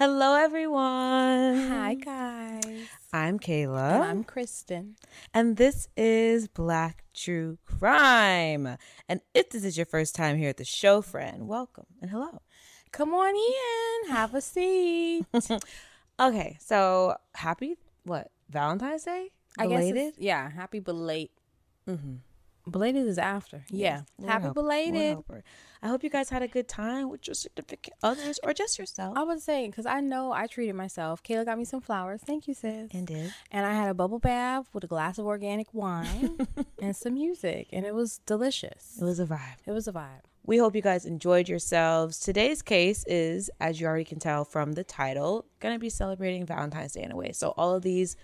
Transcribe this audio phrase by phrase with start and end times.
[0.00, 1.68] Hello, everyone.
[1.68, 2.88] Hi, guys.
[3.12, 3.96] I'm Kayla.
[3.96, 4.96] And I'm Kristen.
[5.34, 8.78] And this is Black True Crime.
[9.10, 12.40] And if this is your first time here at the show, friend, welcome and hello.
[12.92, 14.10] Come on in.
[14.14, 15.26] Have a seat.
[16.18, 19.28] Okay, so happy, what, Valentine's Day?
[19.58, 20.50] I guess yeah.
[20.50, 21.30] Happy belated.
[21.86, 22.14] Mm-hmm.
[22.70, 23.64] Belated is after.
[23.70, 24.02] Yeah.
[24.24, 25.18] Happy help- belated.
[25.82, 29.16] I hope you guys had a good time with your significant others or just yourself.
[29.16, 31.22] I was saying, because I know I treated myself.
[31.22, 32.20] Kayla got me some flowers.
[32.22, 32.90] Thank you, sis.
[32.92, 33.32] And did.
[33.50, 36.46] And I had a bubble bath with a glass of organic wine
[36.82, 38.98] and some music, and it was delicious.
[39.00, 39.56] It was a vibe.
[39.64, 40.20] It was a vibe.
[40.44, 42.18] We hope you guys enjoyed yourselves.
[42.20, 46.44] Today's case is, as you already can tell from the title, going to be celebrating
[46.44, 47.32] Valentine's Day in a way.
[47.32, 48.16] So all of these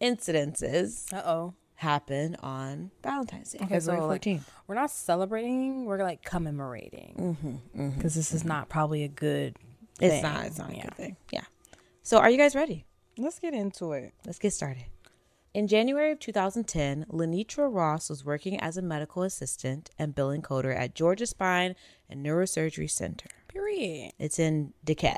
[0.00, 1.54] incidences Uh oh.
[1.80, 5.86] Happen on Valentine's Day, Okay, so February like, we're not celebrating.
[5.86, 8.48] We're like commemorating mm-hmm, mm-hmm, because this is mm-hmm.
[8.48, 9.56] not probably a good.
[9.98, 10.44] it's not.
[10.44, 10.82] It's not a Yeah.
[10.82, 11.16] good thing.
[11.32, 11.44] Yeah.
[12.02, 12.84] So are you guys ready?
[13.16, 14.12] Let's get into it.
[14.26, 14.84] Let's get started.
[15.54, 20.76] In January of 2010, Lenitra Ross was working as a medical assistant and billing coder
[20.76, 21.76] at Georgia Spine
[22.10, 23.28] and Neurosurgery Center.
[23.48, 24.12] Period.
[24.18, 25.16] It's in DeKalb.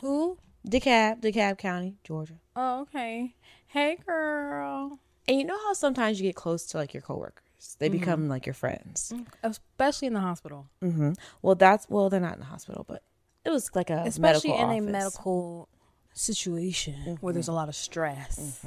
[0.00, 0.36] Who?
[0.68, 2.34] DeKalb, DeKalb County, Georgia.
[2.56, 3.36] Oh, okay.
[3.68, 4.98] Hey, girl.
[5.28, 7.98] And you know how sometimes you get close to like your coworkers, they Mm-hmm.
[7.98, 9.12] become like your friends.
[9.42, 10.68] Especially in the hospital.
[10.80, 13.02] hmm Well, that's well, they're not in the hospital, but
[13.44, 15.68] it was like a Especially in a medical
[16.14, 18.64] situation where there's a lot of stress.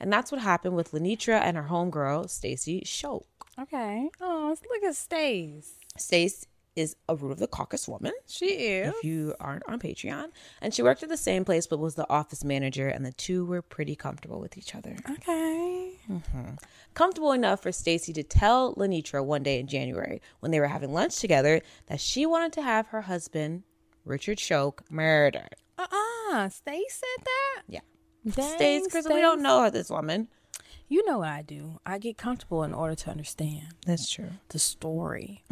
[0.00, 3.26] and that's what happened with Lenitra and her homegirl Stacy Shoke.
[3.58, 4.08] Okay.
[4.20, 5.74] Oh, look at Stace.
[5.96, 8.12] Stace is a root of the caucus woman.
[8.26, 8.92] She is.
[8.96, 12.08] If you aren't on Patreon, and she worked at the same place, but was the
[12.10, 14.96] office manager, and the two were pretty comfortable with each other.
[15.08, 15.73] Okay.
[16.94, 20.92] Comfortable enough for Stacy to tell Lenitra one day in January when they were having
[20.92, 23.62] lunch together that she wanted to have her husband,
[24.04, 25.54] Richard Shoke, murdered.
[25.78, 27.62] uh-uh stacy said that?
[27.68, 27.80] Yeah.
[28.28, 30.28] Dang, Stace, because we don't know this woman.
[30.88, 31.80] You know what I do.
[31.86, 34.30] I get comfortable in order to understand That's true.
[34.50, 35.42] the story.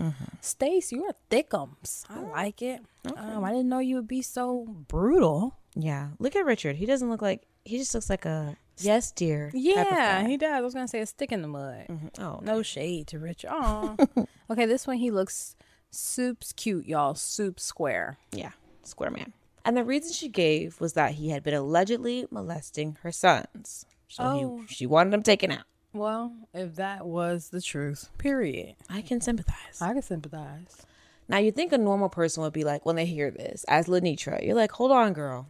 [0.41, 2.05] Stace, you're a thickums.
[2.11, 2.81] I like it.
[3.17, 5.59] Um, I didn't know you would be so brutal.
[5.75, 6.09] Yeah.
[6.19, 6.77] Look at Richard.
[6.77, 9.51] He doesn't look like, he just looks like a yes, dear.
[9.55, 10.53] Yeah, he does.
[10.53, 11.87] I was gonna say a stick in the mud.
[11.89, 12.23] Mm-hmm.
[12.23, 13.51] Oh, No shade to Richard.
[13.53, 13.97] Oh,
[14.51, 14.67] okay.
[14.67, 15.55] This one he looks
[15.91, 17.15] soup's cute, y'all.
[17.15, 18.19] Soup square.
[18.33, 18.51] yeah.
[18.83, 19.33] Square man.
[19.65, 23.87] And the reason she gave was that he had been allegedly molesting her sons.
[24.09, 24.61] So Oh.
[24.67, 25.65] he, she wanted him taken out.
[25.95, 28.75] Well, if that was the truth, period.
[28.91, 29.81] I can sympathize.
[29.81, 30.83] I can sympathize.
[31.29, 34.45] Now you think a normal person would be like when they hear this, as Lenitra,
[34.45, 35.47] you're like, hold on, girl.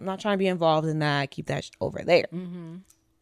[0.00, 1.30] I'm not trying to be involved in that.
[1.30, 2.26] Keep that sh- over there.
[2.32, 2.76] Mm-hmm.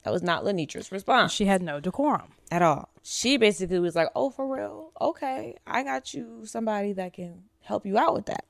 [0.04, 2.32] That was not Lenitra's response She had no decorum.
[2.50, 2.88] at all.
[3.02, 4.92] She basically was like, oh, for real?
[5.00, 8.44] Okay, I got you somebody that can help you out with that.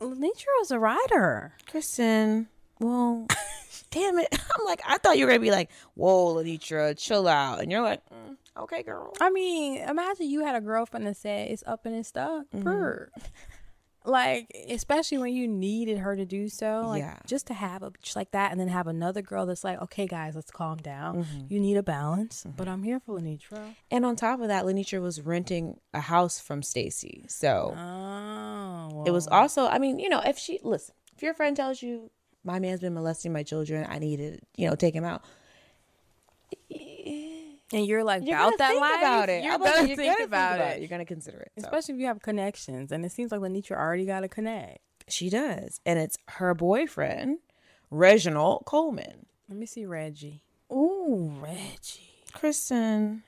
[0.00, 1.54] Lenitra was a writer.
[1.70, 2.48] Kristen,
[2.80, 3.26] well,
[3.90, 4.28] damn it.
[4.32, 7.60] I'm like, I thought you were going to be like, whoa, Lenitra, chill out.
[7.62, 9.12] And you're like, mm, okay, girl.
[9.20, 12.50] I mean, imagine you had a girlfriend that said it's up and it's stuck.
[12.50, 13.10] Brr.
[14.06, 16.82] Like, especially when you needed her to do so.
[16.86, 17.18] Like, Yeah.
[17.26, 20.06] just to have a bitch like that and then have another girl that's like, okay,
[20.06, 21.24] guys, let's calm down.
[21.24, 21.46] Mm-hmm.
[21.48, 22.56] You need a balance, mm-hmm.
[22.56, 23.74] but I'm here for Lenitra.
[23.90, 27.24] And on top of that, Lenitra was renting a house from Stacy.
[27.28, 27.74] So.
[27.76, 31.82] Oh, It was also, I mean, you know, if she listen, if your friend tells
[31.82, 32.10] you
[32.44, 35.24] my man's been molesting my children, I need to, you know, take him out.
[37.72, 38.98] And you're like You're about that think life.
[38.98, 39.44] about it.
[39.44, 41.52] You're gonna you're think gonna about it, You're gonna consider it.
[41.58, 41.64] So.
[41.64, 42.92] especially if you have connections.
[42.92, 44.78] And it seems like Lenitra already got a connect.
[45.08, 47.38] She does, and it's her boyfriend,
[47.90, 49.26] Reginald Coleman.
[49.48, 50.42] Let me see Reggie.
[50.72, 52.24] Ooh, Reggie.
[52.32, 53.22] Kristen,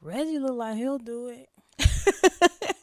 [0.00, 1.48] Reggie look like he'll do it.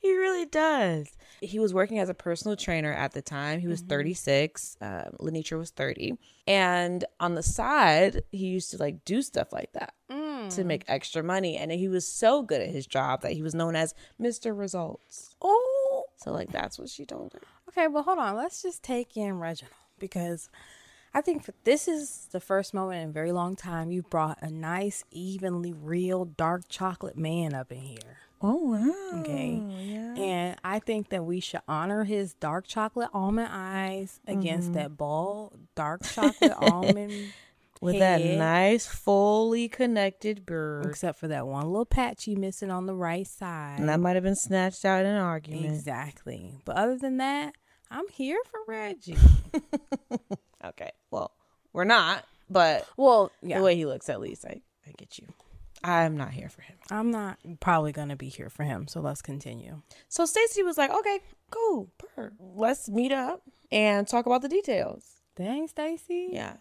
[0.00, 1.08] he really does.
[1.44, 3.60] He was working as a personal trainer at the time.
[3.60, 4.76] He was 36.
[4.80, 6.14] Um, Lenitra was 30,
[6.46, 9.94] and on the side, he used to like do stuff like that.
[10.50, 13.54] To make extra money, and he was so good at his job that he was
[13.54, 14.56] known as Mr.
[14.56, 15.34] Results.
[15.40, 17.40] Oh, So like that's what she told her.
[17.70, 17.88] okay.
[17.88, 18.36] Well, hold on.
[18.36, 20.50] Let's just take in Reginald because
[21.14, 24.36] I think for, this is the first moment in a very long time you brought
[24.42, 28.18] a nice, evenly real dark chocolate man up in here.
[28.46, 29.20] Oh wow.
[29.20, 29.62] Okay.
[29.86, 30.14] Yeah.
[30.16, 34.78] And I think that we should honor his dark chocolate almond eyes against Mm-hmm.
[34.78, 37.12] that bald dark chocolate almond
[37.80, 40.86] With that nice, fully connected bird.
[40.86, 43.78] Except for that one little patch you missing on the right side.
[43.78, 45.66] And that might have been snatched out in an argument.
[45.66, 46.54] Exactly.
[46.64, 47.54] But other than that,
[47.90, 49.16] I'm here for Reggie.
[50.64, 50.90] Okay.
[51.10, 51.32] Well,
[51.74, 53.58] we're not, but well, yeah.
[53.58, 55.26] the way he looks, at least, I, I get you.
[55.84, 56.76] I'm not here for him.
[56.90, 59.82] I'm not probably gonna be here for him, so let's continue.
[60.08, 61.20] So Stacy was like, okay,
[61.50, 61.90] cool,
[62.38, 65.04] let's meet up and talk about the details.
[65.36, 66.30] Dang, Stacy.
[66.32, 66.54] Yeah.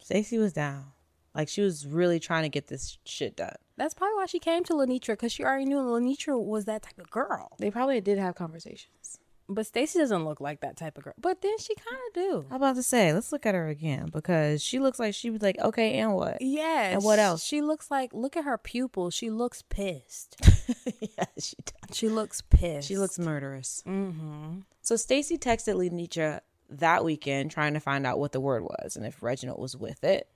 [0.00, 0.92] Stacy was down.
[1.34, 3.56] Like she was really trying to get this shit done.
[3.76, 6.98] That's probably why she came to Lenitra because she already knew Lenitra was that type
[6.98, 7.56] of girl.
[7.58, 9.18] They probably did have conversations.
[9.48, 11.14] But Stacy doesn't look like that type of girl.
[11.18, 12.46] But then she kind of do.
[12.50, 15.40] I'm about to say, let's look at her again because she looks like she was
[15.40, 16.42] like, okay, and what?
[16.42, 16.90] Yeah.
[16.90, 17.42] And what else?
[17.42, 18.12] She looks like.
[18.12, 19.14] Look at her pupils.
[19.14, 20.36] She looks pissed.
[21.00, 21.96] yeah, she does.
[21.96, 22.88] she looks pissed.
[22.88, 23.82] She looks murderous.
[23.86, 24.60] Mm-hmm.
[24.82, 26.40] So Stacy texted Lenitra
[26.70, 30.04] that weekend trying to find out what the word was and if Reginald was with
[30.04, 30.28] it.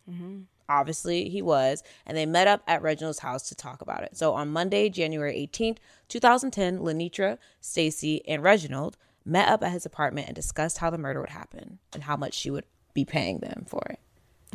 [0.72, 4.16] Obviously, he was, and they met up at Reginald's house to talk about it.
[4.16, 5.76] So on Monday, January 18th,
[6.08, 11.20] 2010, Lenitra, Stacy, and Reginald met up at his apartment and discussed how the murder
[11.20, 12.64] would happen and how much she would
[12.94, 14.00] be paying them for it.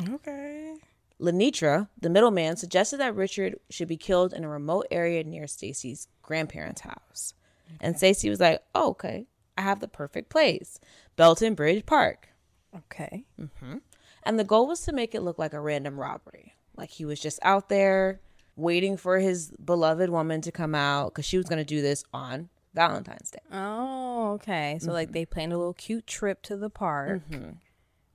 [0.09, 0.75] Okay.
[1.21, 6.07] Lenitra, the middleman, suggested that Richard should be killed in a remote area near Stacy's
[6.23, 7.35] grandparents' house.
[7.79, 10.79] And Stacy was like, oh, okay, I have the perfect place
[11.15, 12.29] Belton Bridge Park.
[12.75, 13.25] Okay.
[13.39, 13.77] Mm-hmm.
[14.27, 16.53] And the goal was to make it look like a random robbery.
[16.75, 18.19] Like he was just out there
[18.57, 22.03] waiting for his beloved woman to come out because she was going to do this
[22.13, 23.39] on Valentine's Day.
[23.51, 24.79] Oh, okay.
[24.81, 27.21] So like they planned a little cute trip to the park.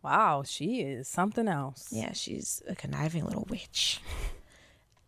[0.03, 1.89] Wow, she is something else.
[1.91, 4.01] Yeah, she's a conniving little witch.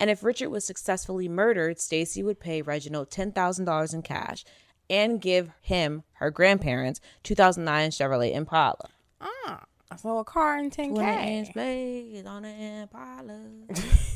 [0.00, 4.44] And if Richard was successfully murdered, Stacy would pay Reginald $10,000 in cash
[4.88, 8.88] and give him her grandparents 2009 Chevrolet Impala.
[9.20, 9.64] Ah,
[9.96, 11.52] so a car in 10K.
[11.54, 13.40] blades on an Impala.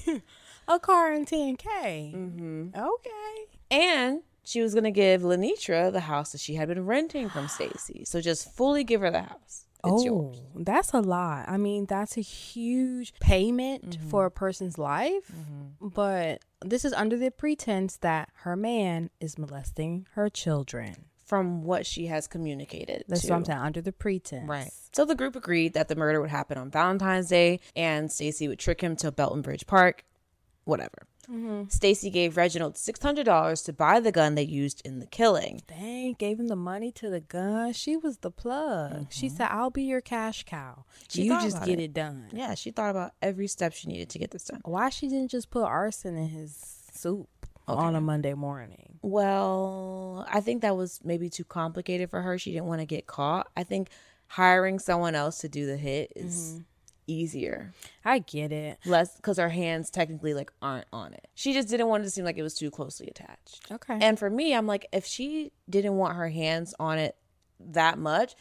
[0.68, 2.14] A car in 10K.
[2.14, 2.68] Mm-hmm.
[2.76, 3.46] Okay.
[3.70, 7.48] and she was going to give Lenitra the house that she had been renting from
[7.58, 8.04] Stacy.
[8.04, 9.64] So just fully give her the house.
[9.84, 10.40] It's oh, yours.
[10.56, 11.48] that's a lot.
[11.48, 14.08] I mean, that's a huge payment Mm-hmm.
[14.08, 15.30] for a person's life.
[15.80, 21.04] But this is under the pretense that her man is molesting her children.
[21.28, 23.04] From what she has communicated.
[23.06, 23.28] That's to.
[23.30, 23.58] what I'm saying.
[23.58, 24.48] Under the pretense.
[24.48, 24.70] Right.
[24.92, 28.58] So the group agreed that the murder would happen on Valentine's Day and Stacy would
[28.58, 30.04] trick him to Belton Bridge Park,
[30.64, 31.06] whatever.
[31.30, 31.68] Mm-hmm.
[31.68, 35.60] Stacy gave Reginald $600 to buy the gun they used in the killing.
[35.66, 37.74] Dang, gave him the money to the gun.
[37.74, 39.08] She was the plug.
[39.10, 39.36] She mm-hmm.
[39.36, 40.84] said, I'll be your cash cow.
[41.10, 41.84] She you just get it.
[41.84, 41.94] it.
[41.94, 42.28] done.
[42.32, 44.62] Yeah, she thought about every step she needed to get this done.
[44.64, 46.56] Why she didn't just put arson in his
[46.92, 47.28] soup
[47.68, 48.98] on a Monday morning?
[49.02, 52.38] Well, I think that was maybe too complicated for her.
[52.38, 53.48] She didn't want to get caught.
[53.56, 53.88] I think
[54.26, 56.62] hiring someone else to do the hit is mm-hmm.
[57.06, 57.72] easier.
[58.04, 58.78] I get it.
[58.84, 61.28] Less because her hands technically like aren't on it.
[61.34, 63.70] She just didn't want it to seem like it was too closely attached.
[63.70, 63.98] Okay.
[64.00, 67.16] And for me, I'm like, if she didn't want her hands on it
[67.60, 68.34] that much,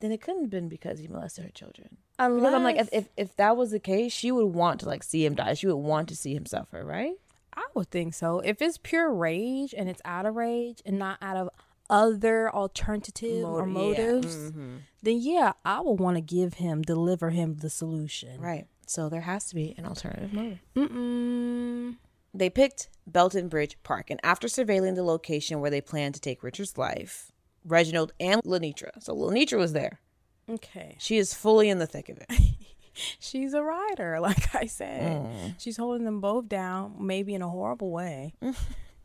[0.00, 1.96] then it couldn't have been because he molested her children.
[2.18, 5.02] Because I'm like, if, if if that was the case, she would want to like
[5.02, 5.54] see him die.
[5.54, 7.14] She would want to see him suffer, right?
[7.54, 8.40] I would think so.
[8.40, 11.50] If it's pure rage and it's out of rage and not out of
[11.90, 14.12] other alternative or Motive, yeah.
[14.12, 14.76] motives, mm-hmm.
[15.02, 18.40] then yeah, I would want to give him, deliver him the solution.
[18.40, 18.66] Right.
[18.86, 20.58] So there has to be an alternative motive.
[20.76, 21.96] Mm-mm.
[22.34, 26.42] They picked Belton Bridge Park, and after surveilling the location where they planned to take
[26.42, 27.30] Richard's life,
[27.64, 28.90] Reginald and Lenitra.
[29.00, 30.00] So Lenitra was there.
[30.48, 30.96] Okay.
[30.98, 32.30] She is fully in the thick of it.
[33.18, 35.22] She's a writer, like I said.
[35.22, 35.54] Mm.
[35.58, 38.34] She's holding them both down, maybe in a horrible way.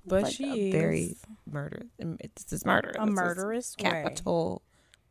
[0.10, 1.82] But Like she a is very murder.
[2.02, 2.92] Um, it's this murder.
[2.98, 3.90] a This is murderous way.
[3.90, 4.62] capital,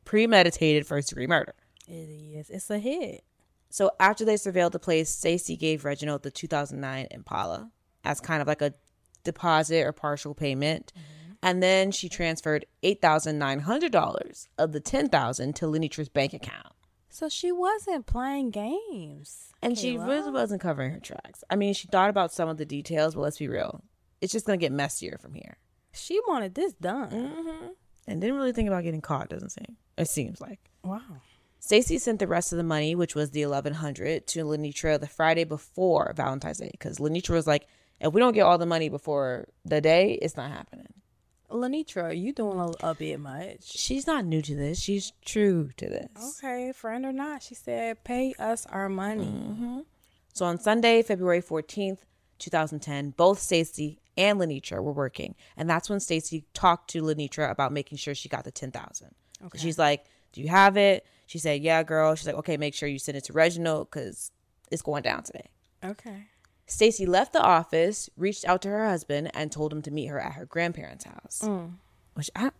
[0.07, 1.53] premeditated first degree murder.
[1.87, 2.49] It is.
[2.49, 3.23] It's a hit.
[3.69, 7.71] So after they surveilled the place, Stacy gave Reginald the 2009 Impala
[8.05, 8.73] as kind of like a
[9.23, 10.95] deposit or partial payment.
[10.97, 11.33] Mm-hmm.
[11.43, 16.73] And then she transferred $8,900 of the 10000 to Lenitra's bank account.
[17.17, 19.51] So she wasn't playing games.
[19.63, 21.43] And she really wasn't covering her tracks.
[21.49, 23.83] I mean, she thought about some of the details, but let's be real.
[24.21, 25.57] It's just going to get messier from here.
[25.95, 27.11] She wanted this done.
[27.11, 27.67] Mm-hmm.
[28.07, 29.79] And didn't really think about getting caught, doesn't seem.
[29.97, 30.61] It seems like.
[30.85, 31.01] Wow.
[31.59, 35.09] Stacy sent the rest of the money, which was the eleven hundred, to Lenitra the
[35.09, 37.67] Friday before Valentine's Day, because Lenitra was like,
[37.99, 40.93] "If we don't get all the money before the day, it's not happening."
[41.51, 43.63] Lenitra, you doing a, a bit much.
[43.63, 44.81] She's not new to this.
[44.81, 46.39] She's true to this.
[46.39, 49.25] Okay, friend or not, she said, pay us our money.
[49.25, 49.81] Mm-hmm.
[50.33, 52.01] So on Sunday, February 14th,
[52.39, 55.35] 2010, both Stacy and Lenitra were working.
[55.57, 59.15] And that's when Stacy talked to Lenitra about making sure she got the 10,000.
[59.45, 59.59] Okay.
[59.59, 62.89] She's like, "Do you have it?" She said, "Yeah, girl." She's like, "Okay, make sure
[62.89, 64.31] you send it to Reginald cuz
[64.71, 65.51] it's going down today."
[65.85, 66.27] Okay.
[66.67, 70.19] Stacy left the office, reached out to her husband and told him to meet her
[70.19, 71.43] at her grandparents' house.
[71.45, 71.75] Mm.
[72.15, 72.51] Which I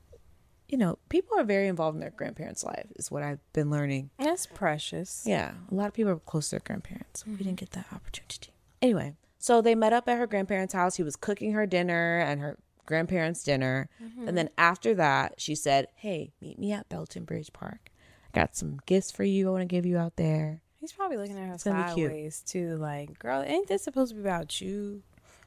[0.69, 4.11] you know, people are very involved in their grandparents' life is what I've been learning.
[4.19, 5.23] That's precious.
[5.25, 7.25] Yeah, a lot of people are close to their grandparents.
[7.27, 7.55] We didn't mm-hmm.
[7.57, 8.53] get that opportunity.
[8.83, 10.97] Anyway, so they met up at her grandparents' house.
[10.97, 13.89] He was cooking her dinner and her grandparents' dinner.
[13.99, 14.35] And mm-hmm.
[14.35, 17.91] then after that, she said, Hey, meet me at Belton Bridge Park.
[18.35, 20.63] I got some gifts for you I want to give you out there.
[20.87, 22.11] He's probably looking at her gonna be cute.
[22.13, 22.77] sideways too.
[22.77, 25.03] Like, girl, ain't this supposed to be about you?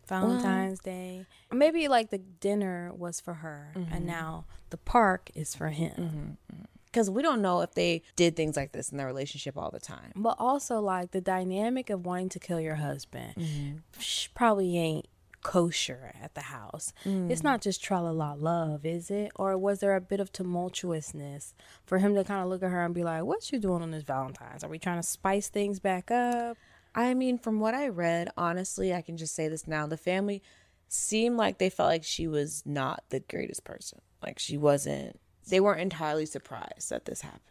[0.06, 1.26] Valentine's Day.
[1.50, 4.06] Maybe like the dinner was for her, and mm-hmm.
[4.06, 5.92] now the park is for him.
[5.92, 6.64] Mm-hmm, mm-hmm.
[6.88, 9.80] Because we don't know if they did things like this in their relationship all the
[9.80, 10.12] time.
[10.14, 15.08] But also, like the dynamic of wanting to kill your husband sh- probably ain't
[15.42, 16.94] kosher at the house.
[17.06, 17.44] It's mm.
[17.44, 19.32] not just tra la la love, is it?
[19.36, 21.54] Or was there a bit of tumultuousness
[21.86, 23.92] for him to kind of look at her and be like, "What you doing on
[23.92, 24.64] this Valentine's?
[24.64, 26.58] Are we trying to spice things back up?"
[26.96, 29.86] I mean, from what I read, honestly, I can just say this now.
[29.88, 30.42] The family
[30.88, 34.02] seemed like they felt like she was not the greatest person.
[34.24, 37.44] Like she wasn't, they weren't entirely surprised that this happened.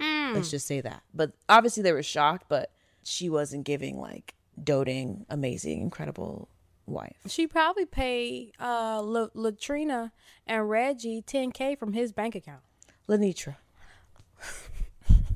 [0.00, 0.34] Mm.
[0.34, 1.02] Let's just say that.
[1.12, 2.70] But obviously they were shocked, but
[3.02, 6.48] she wasn't giving like doting, amazing, incredible
[6.86, 7.16] wife.
[7.26, 10.12] She probably paid uh La- Latrina
[10.46, 12.62] and Reggie 10k from his bank account.
[13.08, 13.56] Lenitra.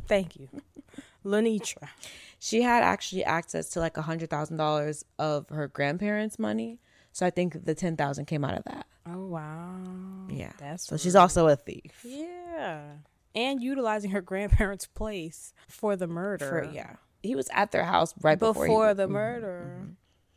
[0.07, 0.49] Thank you.
[1.25, 1.89] Lenitra.
[2.39, 6.79] She had actually access to like a hundred thousand dollars of her grandparents' money.
[7.13, 8.87] So I think the ten thousand came out of that.
[9.07, 9.75] Oh wow.
[10.31, 10.53] Yeah.
[10.59, 12.05] That's so she's also a thief.
[12.05, 12.83] Yeah.
[13.35, 16.47] And utilizing her grandparents' place for the murder.
[16.47, 16.97] For, yeah.
[17.23, 19.89] He was at their house right before, Before, he, the murder.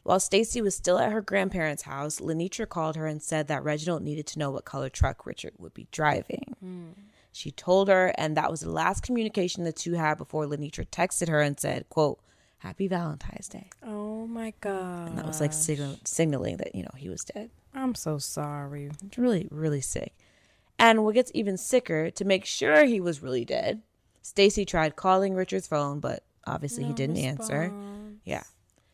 [0.03, 4.01] While Stacy was still at her grandparents' house, Lenitra called her and said that Reginald
[4.01, 6.95] needed to know what color truck Richard would be driving.
[7.31, 11.29] She told her, and that was the last communication the two had before Lenitra texted
[11.29, 12.19] her and said, quote,
[12.57, 13.69] Happy Valentine's Day.
[13.83, 15.09] Oh my god.
[15.09, 17.49] And that was like signal- signaling that, you know, he was dead.
[17.73, 18.91] I'm so sorry.
[19.05, 20.13] It's really, really sick.
[20.77, 23.81] And what gets even sicker, to make sure he was really dead,
[24.21, 27.71] Stacy tried calling Richard's phone, but obviously he didn't answer.
[28.25, 28.43] Yeah.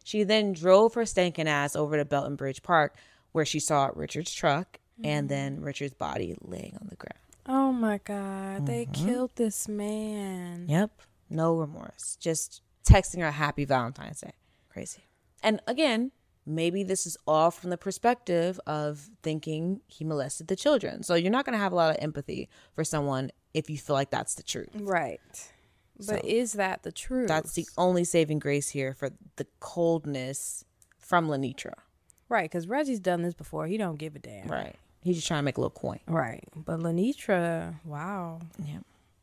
[0.07, 2.95] She then drove her stankin' ass over to Belton Bridge Park,
[3.33, 7.19] where she saw Richard's truck and then Richard's body laying on the ground.
[7.45, 8.65] Oh my god.
[8.65, 9.05] They Mm-hmm.
[9.05, 10.65] killed this man.
[10.69, 10.91] Yep.
[11.29, 12.15] No remorse.
[12.21, 14.31] Just texting her happy Valentine's Day.
[14.69, 15.03] Crazy.
[15.43, 16.11] And again,
[16.45, 21.03] maybe this is all from the perspective of thinking he molested the children.
[21.03, 23.93] So you're not going to have a lot of empathy for someone if you feel
[23.95, 24.69] like that's the truth.
[24.73, 25.19] Right.
[25.97, 27.27] But So- is that the truth?
[27.27, 30.63] That's the only saving grace here for the coldness
[30.99, 31.73] from Lenitra.
[32.29, 33.67] right, because Reggie's done this before.
[33.67, 34.47] He don't give a damn.
[34.47, 34.75] Right.
[35.01, 35.99] He's just trying to make a little coin.
[36.07, 36.43] Right.
[36.55, 38.41] But Lenitra, wow.
[38.63, 38.79] Yeah.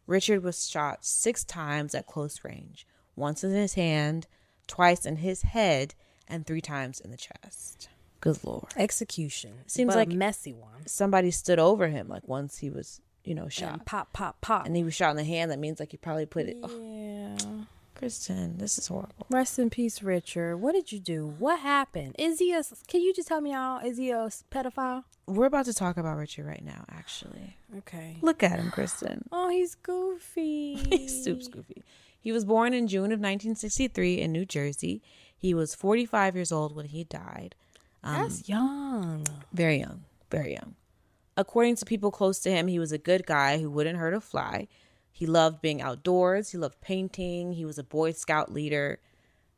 [0.06, 4.26] Richard was shot six times at close range once in his hand,
[4.66, 5.94] twice in his head,
[6.26, 7.88] and three times in the chest.
[8.20, 8.72] Good Lord.
[8.76, 9.58] Execution.
[9.66, 10.86] Seems like- a messy one.
[10.86, 13.72] Somebody stood over him, like once he was, you know, shot.
[13.72, 14.66] And pop, pop, pop.
[14.66, 15.50] And he was shot in the hand.
[15.50, 16.56] That means like he probably put it.
[16.62, 17.64] Oh, yeah.
[17.94, 19.26] Kristen, this is horrible.
[19.30, 20.56] Rest in peace, Richard.
[20.56, 21.34] What did you do?
[21.38, 22.16] What happened?
[22.18, 22.62] Is he a?
[22.88, 23.80] Can you just tell me now?
[23.80, 25.04] Is he a pedophile?
[25.26, 27.56] We're about to talk about Richard right now, actually.
[27.78, 28.18] Okay.
[28.20, 29.28] Look at him, Kristen.
[29.32, 30.74] Oh, he's goofy.
[30.90, 31.82] He's soup goofy.
[32.20, 35.02] He was born in June of 1963 in New Jersey.
[35.36, 37.54] He was 45 years old when he died.
[38.02, 39.26] Um, That's young.
[39.52, 40.74] Very young, very young.
[41.36, 44.20] According to people close to him, he was a good guy who wouldn't hurt a
[44.20, 44.68] fly.
[45.10, 46.50] He loved being outdoors.
[46.50, 47.52] He loved painting.
[47.52, 49.00] He was a Boy Scout leader.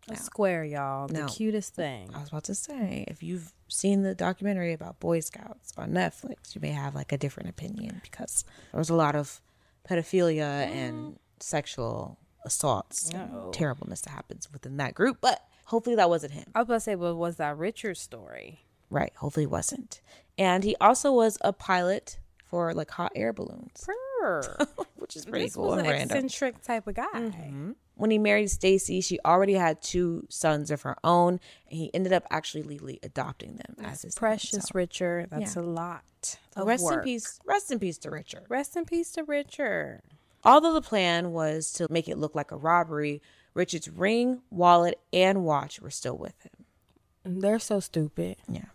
[0.08, 1.08] A square, y'all.
[1.08, 1.26] The No.
[1.26, 2.14] cutest thing.
[2.14, 6.54] I was about to say, if you've seen the documentary about Boy Scouts on Netflix,
[6.54, 9.40] you may have like a different opinion because there was a lot of
[9.88, 11.18] pedophilia and mm.
[11.40, 13.50] sexual assaults and Uh-oh.
[13.50, 15.18] terribleness that happens within that group.
[15.20, 16.44] But hopefully that wasn't him.
[16.54, 18.60] I was about to say, but was that Richard's story?
[18.90, 19.12] Right.
[19.16, 20.00] Hopefully it wasn't.
[20.38, 23.88] And he also was a pilot for like hot air balloons,
[24.96, 26.16] which is pretty this cool was and an random.
[26.24, 27.06] eccentric type of guy.
[27.14, 27.72] Mm-hmm.
[27.96, 31.40] When he married Stacy, she already had two sons of her own,
[31.70, 34.14] and he ended up actually legally adopting them as his.
[34.14, 35.28] Precious So, Richard.
[35.30, 35.62] That's Yeah.
[35.62, 36.38] a lot.
[36.56, 37.40] Rest in peace.
[37.46, 38.42] Rest in peace to Richard.
[38.48, 40.02] Rest in peace to Richard.
[40.44, 43.22] Although the plan was to make it look like a robbery,
[43.54, 47.40] Richard's ring, wallet, and watch were still with him.
[47.40, 48.36] They're so stupid.
[48.48, 48.66] Yeah.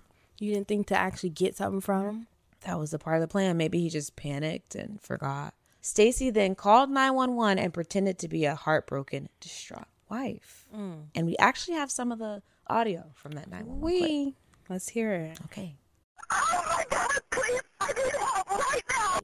[0.42, 2.28] You didn't think to actually get something from him?
[2.62, 3.58] that was a part of the plan.
[3.58, 5.54] Maybe he just panicked and forgot.
[5.82, 10.66] Stacy then called 911 and pretended to be a heartbroken, distraught wife.
[10.74, 14.02] And we actually have some of the audio from that 911 clip.
[14.02, 14.36] We
[14.70, 15.40] let's hear it.
[15.46, 15.76] Okay.
[16.32, 19.20] Oh my God, please, I need help right now.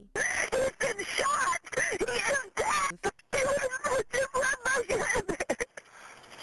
[0.52, 1.60] He's been shot.
[1.98, 3.12] He is dead.
[3.32, 4.82] He was just run my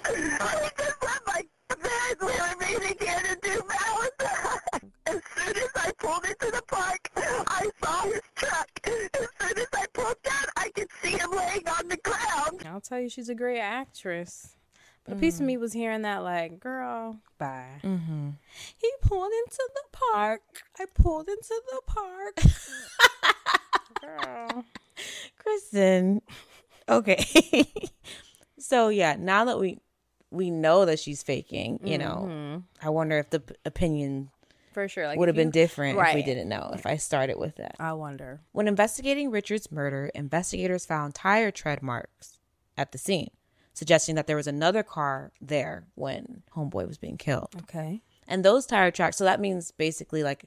[0.07, 4.14] I just run my parents were meeting here to do marathon.
[5.85, 8.69] As soon as I pulled into the park, I saw his truck.
[8.85, 8.91] As
[9.39, 12.63] soon as I pulled down, I could see him laying on the ground.
[12.65, 14.55] I'll tell you, she's a great actress.
[15.03, 15.41] But a piece Mm.
[15.41, 17.79] of me was hearing that, like, girl, bye.
[17.83, 18.29] Mm-hmm.
[18.77, 20.41] He pulled into the park.
[20.79, 22.35] I pulled into the park.
[24.01, 24.65] girl.
[25.37, 26.21] Kristen.
[26.89, 27.25] Okay.
[28.59, 29.79] so yeah, now that we
[30.31, 34.31] we know that she's faking, you know, I wonder if the p- opinion
[34.75, 35.07] For sure.
[35.07, 36.69] Like, would have been different if we didn't know.
[36.73, 37.77] If I started with that.
[37.79, 38.41] I wonder.
[38.51, 42.39] When investigating Richard's murder, investigators found tire tread marks
[42.77, 43.29] at the scene,
[43.73, 47.55] suggesting that there was another car there when Homeboy was being killed.
[47.61, 48.01] Okay.
[48.27, 50.43] And those tire tracks, so that means basically like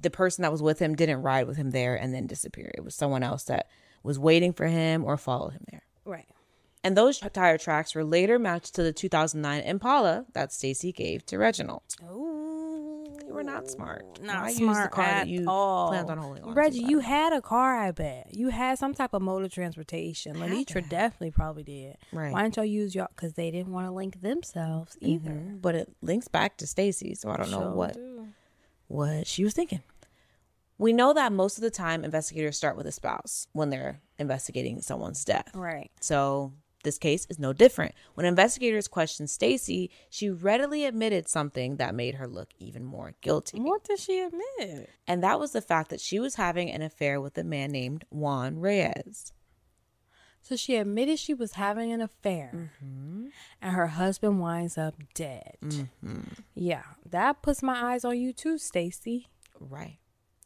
[0.00, 2.70] the person that was with him didn't ride with him there and then disappear.
[2.76, 3.68] It was someone else that
[4.04, 5.82] was waiting for him or followed him there.
[6.04, 6.28] Right.
[6.84, 11.38] And those tire tracks were later matched to the 2009 Impala that Stacy gave to
[11.38, 11.82] Reginald.
[12.04, 12.53] Ooh.
[13.26, 14.20] You were not smart.
[14.22, 15.88] Not Why smart use the car at that you all.
[15.88, 18.28] planned on holding on Reggie, you had a car, I bet.
[18.34, 20.36] You had some type of mode of transportation.
[20.36, 21.96] Lenitra definitely probably did.
[22.12, 22.32] Right.
[22.32, 23.08] Why didn't y'all use y'all?
[23.14, 25.30] Because they didn't want to link themselves either.
[25.30, 25.60] Mhm.
[25.62, 28.28] But it links back to Stacy, so I don't know what do.
[28.88, 29.82] what she was thinking.
[30.76, 34.80] We know that most of the time investigators start with a spouse when they're investigating
[34.82, 35.50] someone's death.
[35.54, 35.90] Right.
[36.00, 36.52] So
[36.84, 37.94] this case is no different.
[38.14, 43.58] When investigators questioned Stacy, she readily admitted something that made her look even more guilty.
[43.58, 44.90] What did she admit?
[45.06, 48.04] And that was the fact that she was having an affair with a man named
[48.10, 49.32] Juan Reyes.
[50.42, 53.26] So she admitted she was having an affair, Mm-hmm.
[53.62, 55.56] and her husband winds up dead.
[56.54, 59.28] Yeah, that puts my eyes on you too, Stacy.
[59.58, 59.98] Right.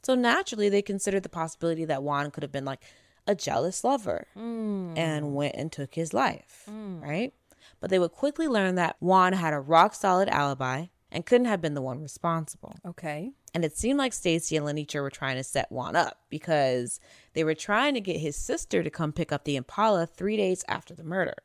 [0.04, 2.80] So naturally, they considered the possibility that Juan could have been like
[3.28, 5.32] a jealous lover and hmm.
[5.34, 6.64] went and took his life.
[6.68, 7.00] Hmm.
[7.00, 7.34] Right.
[7.78, 11.60] But they would quickly learn that Juan had a rock solid alibi and couldn't have
[11.60, 12.74] been the one responsible.
[12.84, 13.32] Okay.
[13.54, 17.00] And it seemed like Stacy and Lenitra were trying to set Juan up because
[17.34, 20.64] they were trying to get his sister to come pick up the Impala three days
[20.66, 21.34] after the murder.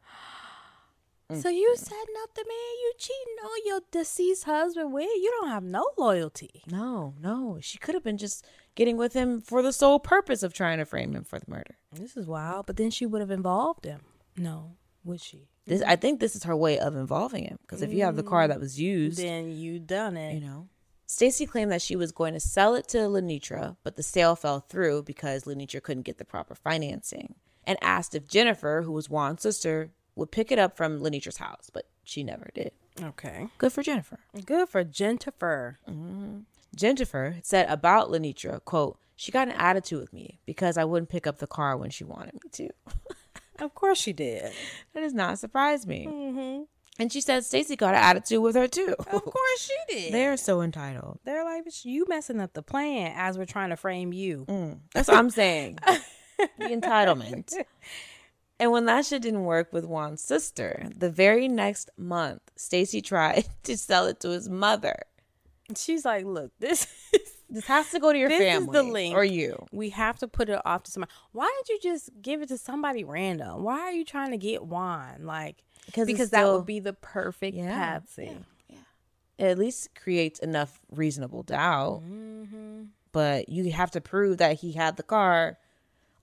[1.30, 1.42] Mm.
[1.42, 5.08] So you setting up the man you cheating on your deceased husband with?
[5.08, 6.64] You don't have no loyalty.
[6.70, 7.60] No, no.
[7.62, 10.86] She could have been just getting with him for the sole purpose of trying to
[10.86, 11.78] frame him for the murder.
[11.92, 12.66] This is wild.
[12.66, 14.02] But then she would have involved him.
[14.38, 14.72] No,
[15.04, 15.48] would she?
[15.66, 18.24] This, I think this is her way of involving him because if you have the
[18.24, 20.34] car that was used, Then you done it.
[20.36, 20.68] you know.
[21.06, 24.60] Stacy claimed that she was going to sell it to Lenitra, but the sale fell
[24.62, 29.42] through because Lenitra couldn't get the proper financing and asked if Jennifer, who was Juan's
[29.42, 32.72] sister, would pick it up from Lenitra's house, but she never did.
[33.02, 33.48] Okay.
[33.58, 34.20] Good for Jennifer.
[34.46, 35.80] Good for Jennifer.
[35.88, 36.40] Mm-hmm.
[36.76, 41.28] Jennifer said about Lenitra, quote, she got an attitude with me because I wouldn't pick
[41.28, 42.70] up the car when she wanted me to.
[43.60, 44.52] Of course she did.
[44.94, 46.08] that does not surprise me.
[46.10, 46.64] Mm-hmm.
[47.00, 48.96] And she said Stacy got an attitude with her too.
[49.00, 50.14] Of course she did.
[50.14, 51.20] They're so entitled.
[51.24, 54.46] They're like, "Bitch, you messing up the plan as we're trying to frame you.
[54.48, 55.80] Mm, that's what I'm saying.
[56.38, 57.54] the entitlement.
[58.60, 63.46] And when that shit didn't work with Juan's sister, the very next month, Stacy tried
[63.64, 64.98] to sell it to his mother.
[65.78, 68.84] She's like, look, this is, This has to go to your This is family the
[68.84, 69.16] link.
[69.16, 69.66] or you.
[69.72, 71.12] we have to put it off to somebody.
[71.34, 73.64] Why did you just give it to somebody random?
[73.64, 75.26] Why are you trying to get Juan?
[75.26, 78.38] Like, Because because it's that still- would be the perfect Yeah, patsy.
[79.38, 82.02] It at least creates enough reasonable doubt.
[82.04, 82.84] Mm-hmm.
[83.12, 85.58] But you have to prove that he had the car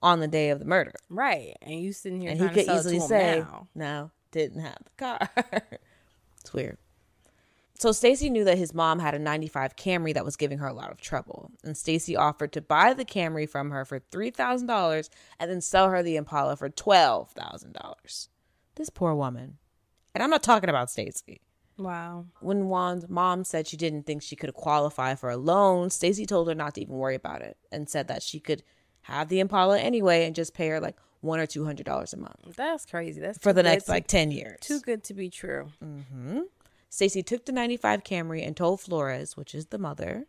[0.03, 0.93] on the day of the murder.
[1.09, 1.57] Right.
[1.63, 3.39] And you sitting here and he trying to could sell easily it to him say,
[3.41, 3.69] now.
[3.75, 5.31] no, didn't have the car.
[6.41, 6.79] it's weird.
[7.81, 10.73] So Stacy knew that his mom had a 95 Camry that was giving her a
[10.75, 11.51] lot of trouble.
[11.65, 16.03] And Stacy offered to buy the Camry from her for $3,000 and then sell her
[16.03, 18.29] the Impala for $12,000.
[18.75, 19.57] This poor woman.
[20.15, 21.41] And I'm not talking about Stacy.
[21.79, 22.27] Wow.
[22.41, 26.49] When Juan's mom said she didn't think she could qualify for a loan, Stacy told
[26.49, 28.63] her not to even worry about it and said that she could
[29.05, 32.19] have the Impala anyway and just pay her like one or two hundred dollars a
[32.19, 33.21] month That's crazy.
[33.23, 34.59] That's for the next to- like 10 years.
[34.61, 35.69] too good to be true.
[35.83, 36.41] Mm-hmm.
[36.91, 40.27] Stacy took the 95 Camry and told Flores, which is the mother,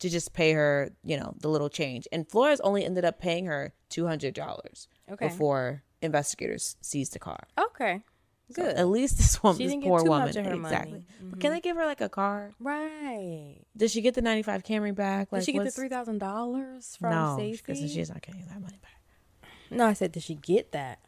[0.00, 2.08] to just pay her, you know, the little change.
[2.10, 5.28] And Flores only ended up paying her $200 Okay.
[5.28, 7.46] before investigators seized the car.
[7.58, 8.02] Okay.
[8.50, 8.76] So Good.
[8.76, 11.00] at least this woman, this poor woman, much of her exactly.
[11.00, 11.30] Mm-hmm.
[11.30, 12.52] But can they give her like a car?
[12.58, 13.58] Right.
[13.76, 15.30] Did she get the ninety five Camry back?
[15.30, 17.58] Like, Did she get the three thousand dollars from No, Stacey?
[17.66, 19.50] because she's not getting that money back.
[19.70, 20.98] No, I said, did she get that?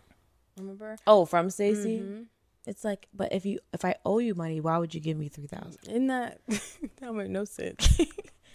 [0.59, 0.97] Remember?
[1.07, 2.01] Oh, from Stacy.
[2.01, 2.23] Mm-hmm.
[2.67, 5.29] It's like, but if you if I owe you money, why would you give me
[5.29, 5.79] three thousand?
[5.89, 8.01] Isn't that that make no sense?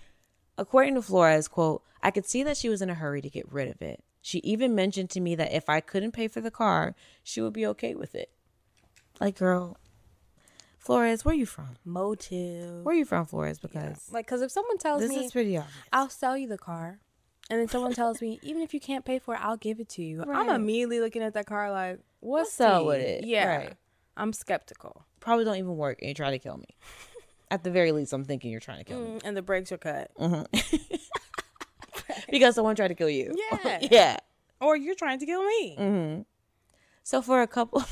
[0.58, 3.52] According to Flores, quote, I could see that she was in a hurry to get
[3.52, 4.04] rid of it.
[4.22, 7.54] She even mentioned to me that if I couldn't pay for the car, she would
[7.54, 8.32] be okay with it.
[9.20, 9.78] Like, girl,
[10.78, 11.76] Flores, where are you from?
[11.84, 12.86] Motive.
[12.86, 13.60] Where you from, Flores?
[13.60, 15.76] Because Like, cause if someone tells this me this is pretty obvious.
[15.92, 17.00] I'll sell you the car,
[17.50, 19.90] and then someone tells me even if you can't pay for it, I'll give it
[19.90, 20.24] to you.
[20.24, 23.26] I'm immediately looking at that car like, what's, What's up with it?
[23.26, 23.78] Yeah, Right.
[24.18, 25.06] I'm skeptical.
[25.20, 26.76] Probably don't even work and you're trying to kill me.
[27.52, 29.08] At the very least, I'm thinking you're trying to kill me.
[29.08, 30.12] Mm, and the brakes are cut,
[32.30, 33.36] Because someone tried to kill you.
[33.52, 33.80] Yeah.
[33.92, 34.18] yeah.
[34.60, 36.26] or you're trying to kill me.
[37.04, 37.84] So for a couple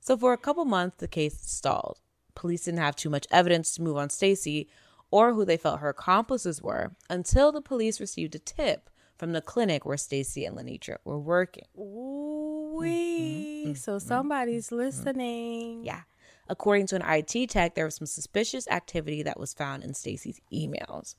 [0.00, 2.00] So for a couple months the case stalled.
[2.34, 4.68] Police didn't have too much evidence to move on Stacy
[5.10, 8.88] or who they felt her accomplices were until the police received a tip
[9.22, 11.66] from the clinic where Stacy and Lenitra were working.
[11.78, 12.88] Ooh wee.
[12.88, 13.68] Mm-hmm.
[13.70, 13.74] Mm-hmm.
[13.74, 14.08] So mm-hmm.
[14.08, 15.84] somebody's listening.
[15.84, 16.00] Yeah.
[16.48, 20.40] According to an IT tech, there was some suspicious activity that was found in Stacy's
[20.52, 21.14] emails.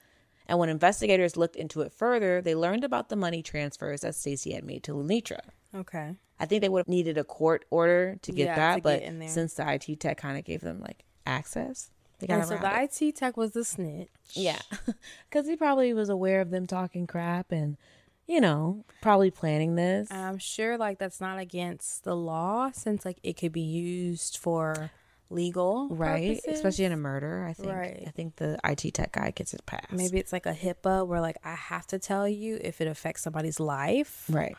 [0.48, 4.52] And when investigators looked into it further, they learned about the money transfers that Stacy
[4.52, 5.40] had made to Lenitra.
[5.74, 6.16] Okay.
[6.40, 9.00] I think they would have needed a court order to get Yeah, that, to but
[9.00, 11.90] get since the IT tech kind of gave them like access,
[12.20, 13.02] they got And so the it.
[13.02, 14.10] IT tech was the snitch.
[14.34, 14.60] Yeah,
[15.30, 17.78] because he probably was aware of them talking crap and,
[18.28, 20.10] you know, probably planning this.
[20.10, 24.38] And I'm sure like that's not against the law since like it could be used
[24.38, 24.92] for
[25.30, 26.54] legal right, purposes.
[26.60, 27.46] especially in a murder.
[27.50, 27.70] I think.
[27.72, 28.04] Right.
[28.06, 29.92] I think the IT tech guy gets it passed.
[29.92, 33.24] Maybe it's like a HIPAA where like I have to tell you if it affects
[33.24, 34.26] somebody's life.
[34.30, 34.56] Right.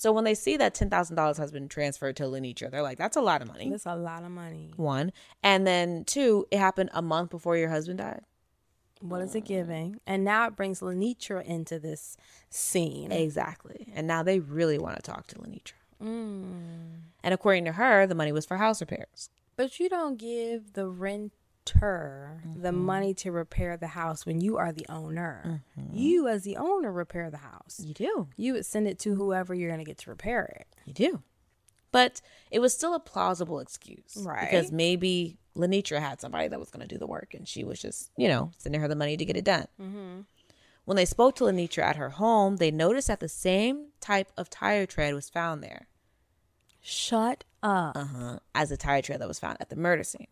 [0.00, 2.96] So when they see that ten thousand dollars has been transferred to Lenitra, they're like,
[2.96, 4.72] "That's a lot of money." That's a lot of money.
[4.76, 8.22] One, and then two, it happened a month before your husband died.
[9.02, 10.00] What is it giving?
[10.06, 12.16] And now it brings Lenitra into this
[12.48, 13.12] scene.
[13.12, 13.92] Exactly.
[13.94, 15.74] And now they really want to talk to Lenitra.
[16.02, 17.00] Mm.
[17.22, 19.28] And according to her, the money was for house repairs.
[19.56, 20.88] But you don't give the
[21.66, 22.78] renter the Mm-hmm.
[22.84, 25.62] money to repair the house when you are the owner.
[25.92, 27.80] You, as the owner, repair the house.
[27.84, 28.28] You do.
[28.36, 30.66] You would send it to whoever you're going to get to repair it.
[30.84, 31.22] You do.
[31.92, 32.20] But
[32.50, 34.16] it was still a plausible excuse.
[34.20, 34.48] Right.
[34.50, 37.80] Because maybe Lenitra had somebody that was going to do the work and she was
[37.80, 39.66] just, you know, sending her the money to get it done.
[40.84, 44.48] When they spoke to Lenitra at her home, they noticed that the same type of
[44.50, 45.86] tire tread was found there
[46.82, 47.96] Shut up.
[47.96, 50.26] uh-huh, as the tire tread that was found at the murder scene.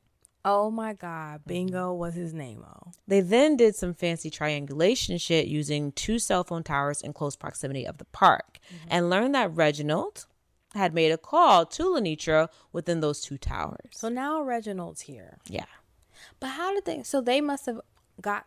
[0.50, 1.40] Oh my God.
[1.40, 1.48] Mm-hmm.
[1.48, 2.64] Bingo was his name.
[2.66, 2.92] Oh.
[3.06, 7.86] They then did some fancy triangulation shit using two cell phone towers in close proximity
[7.86, 8.88] of the park mm-hmm.
[8.90, 10.26] and learned that Reginald
[10.74, 13.90] had made a call to Lenitra within those two towers.
[13.90, 15.38] So now Reginald's here.
[15.46, 15.66] yeah.
[16.40, 17.02] But how did they?
[17.02, 17.80] So they must have
[18.20, 18.46] got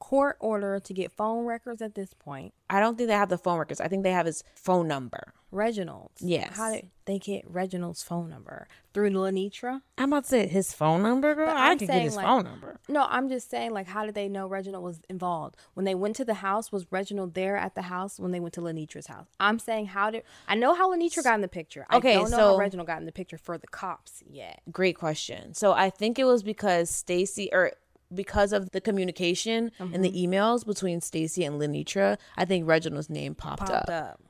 [0.00, 2.52] court order to get phone records at this point.
[2.68, 3.80] I don't think they have the phone records.
[3.80, 5.34] I think they have his phone number.
[5.52, 6.22] Reginald's.
[6.22, 6.56] Yes.
[6.56, 9.82] How did they get Reginald's phone number through Lenitra?
[9.98, 11.46] I'm about to say his phone number, girl.
[11.46, 12.78] But I I'm can get saying, his like- phone number.
[12.88, 16.14] No, I'm just saying, like, how did they know Reginald was involved when they went
[16.16, 16.70] to the house?
[16.70, 19.26] Was Reginald there at the house when they went to Lenitra's house?
[19.40, 21.84] I'm saying, how did I know how Lenitra got in the picture?
[21.92, 24.60] Okay, I don't know so- how Reginald got in the picture for the cops yet.
[24.70, 25.52] Great question.
[25.54, 27.72] So I think it was because Stacy or
[28.12, 33.34] because of the communication and the emails between Stacy and Lenitra, I think Reginald's name
[33.34, 33.90] popped, Popped up.
[33.90, 34.20] up.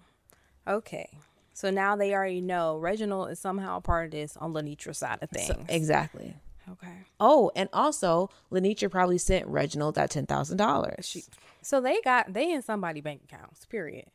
[0.69, 1.09] Okay,
[1.55, 5.19] so now they already know Reginald is somehow a part of this on Lenitra's side
[5.23, 5.47] of things.
[5.49, 6.37] So- exactly.
[6.71, 6.93] okay.
[7.19, 11.29] Oh, and also Lenitra probably sent Reginald that ten thousand dollars.
[11.62, 13.64] So they got they in somebody bank accounts.
[13.66, 14.07] Period.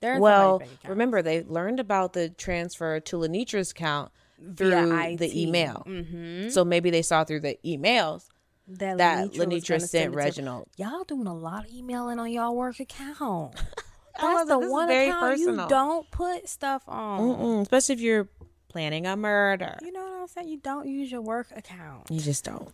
[0.00, 0.90] They're in Well, bank account.
[0.90, 4.12] remember they learned about the transfer to Lenitra's account
[4.56, 5.84] through the email.
[5.86, 6.50] Mm-hmm.
[6.50, 8.26] So maybe they saw through the emails
[8.68, 10.68] that, that Lenitra, sent Reginald.
[10.76, 13.54] Y'all doing a lot of emailing on y'all work account.
[14.20, 15.64] That's the one very account personal.
[15.64, 17.20] you don't put stuff on.
[17.20, 18.28] Mm-mm, especially if you're
[18.68, 19.76] planning a murder.
[19.82, 20.48] You know what I'm saying?
[20.48, 22.10] You don't use your work account.
[22.10, 22.72] You just don't.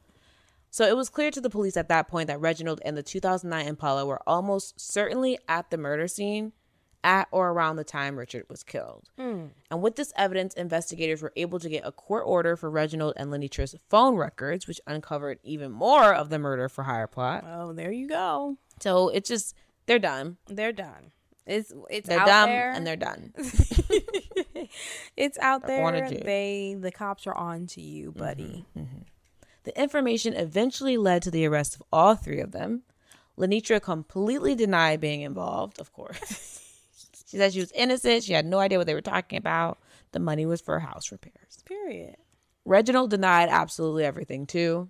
[0.70, 3.66] so it was clear to the police at that point that Reginald and the 2009
[3.66, 6.52] Impala were almost certainly at the murder scene
[7.06, 9.08] at or around the time Richard was killed.
[9.16, 9.46] Hmm.
[9.70, 13.30] And with this evidence, investigators were able to get a court order for Reginald and
[13.30, 17.44] Lenitra's phone records, which uncovered even more of the murder for hire plot.
[17.48, 18.56] Oh, there you go.
[18.80, 19.54] So it's just,
[19.86, 20.36] they're done.
[20.48, 21.12] They're done.
[21.46, 22.72] It's it's They're out dumb there.
[22.72, 23.32] and they're done.
[25.16, 26.10] it's out They're there.
[26.10, 28.64] They the cops are on to you, mm-hmm, buddy.
[28.76, 29.02] Mm-hmm.
[29.62, 32.82] The information eventually led to the arrest of all three of them.
[33.38, 36.62] Lenitra completely denied being involved, of course.
[37.26, 38.24] she said she was innocent.
[38.24, 39.78] She had no idea what they were talking about.
[40.12, 41.62] the money was for house repairs.
[41.64, 42.16] Period.
[42.64, 44.88] Reginald denied absolutely everything too,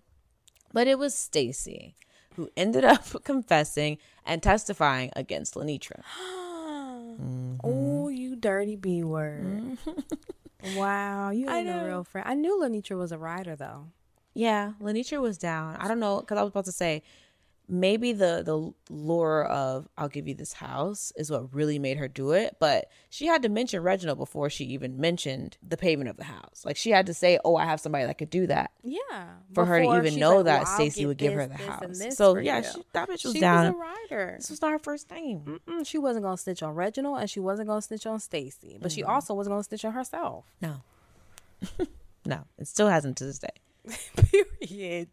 [0.72, 1.96] but it was Stacy
[2.37, 6.03] who ended up confessing and testifying against Lenitra.
[7.16, 7.57] Mm-hmm.
[7.64, 9.79] Oh, you dirty B word.
[10.77, 12.29] wow, you ain't a real friend.
[12.29, 13.87] I knew Lenitra was a rider though.
[14.35, 15.77] Yeah, Lenitra was down.
[15.77, 17.03] I don't know because I was about to say
[17.68, 22.09] maybe the the lure of I'll give you this house is what really made her
[22.09, 26.16] do it, but she had to mention Reginald before she even mentioned the payment of
[26.16, 26.62] the house.
[26.64, 29.29] Like she had to say, "Oh, I have somebody that could do that." Yeah.
[29.55, 32.16] For her to even know like, that "Well, I'll Stacey would give her the house.
[32.16, 33.66] So yeah, you." she, that bitch was she down.
[33.66, 34.35] was a writer.
[34.38, 35.61] this was not her first name.
[35.68, 38.92] Mm, she wasn't gonna snitch on Reginald, and she wasn't gonna snitch on Stacy, but
[38.92, 40.44] she also wasn't gonna snitch on herself.
[40.61, 40.83] No,
[42.24, 43.48] no, it still hasn't to this day.
[44.61, 45.09] Period.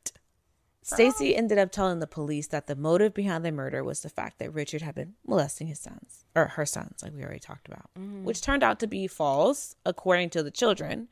[0.83, 4.39] Stacy ended up telling the police that the motive behind the murder was the fact
[4.39, 7.89] that Richard had been molesting his sons, or her sons, like we already talked about,
[7.97, 8.23] mm-hmm.
[8.25, 11.07] which turned out to be false, according to the children,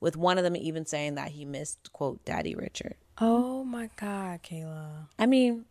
[0.00, 2.96] with one of them even saying that he missed, quote, Daddy Richard.
[3.18, 5.66] Oh my God, Kayla, I mean,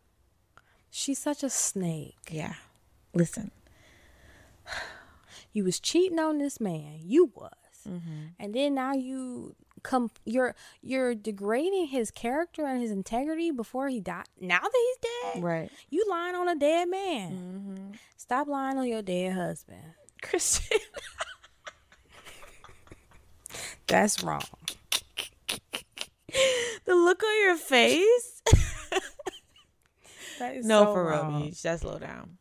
[0.92, 2.18] she's such a snake.
[2.30, 2.54] yeah,
[3.14, 3.52] listen,
[5.52, 7.00] You was cheating on this man.
[7.04, 7.52] You was,
[7.90, 8.26] Mm-hmm.
[8.40, 10.12] and then now you come.
[10.26, 14.26] You're you're degrading his character and his integrity before he died.
[14.40, 15.72] Now that he's dead, right.
[15.90, 17.32] You lying on a dead man.
[17.32, 17.92] Mm-hmm.
[18.18, 19.82] Stop lying on your dead husband.
[20.22, 20.78] Kristen.
[23.88, 24.44] That's wrong.
[26.86, 28.44] the look on your face.
[30.40, 31.42] That is no, so for real, wrong.
[31.44, 31.62] Beach.
[31.62, 32.38] Just slow down.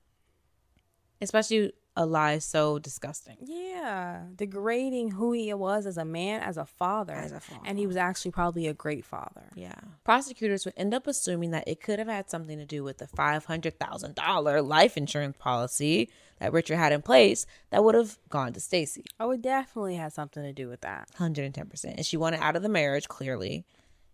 [1.20, 3.36] Especially a lie so disgusting.
[3.42, 7.60] Yeah, degrading who he was as a man, as a father, As a father.
[7.66, 9.50] and he was actually probably a great father.
[9.56, 9.74] Yeah.
[10.04, 13.06] Prosecutors would end up assuming that it could have had something to do with the
[13.08, 16.08] $500,000 life insurance policy
[16.38, 19.04] that Richard had in place that would have gone to Stacy.
[19.18, 21.08] Oh, it definitely had something to do with that.
[21.18, 21.84] 110%.
[21.96, 23.64] And she wanted out of the marriage, clearly,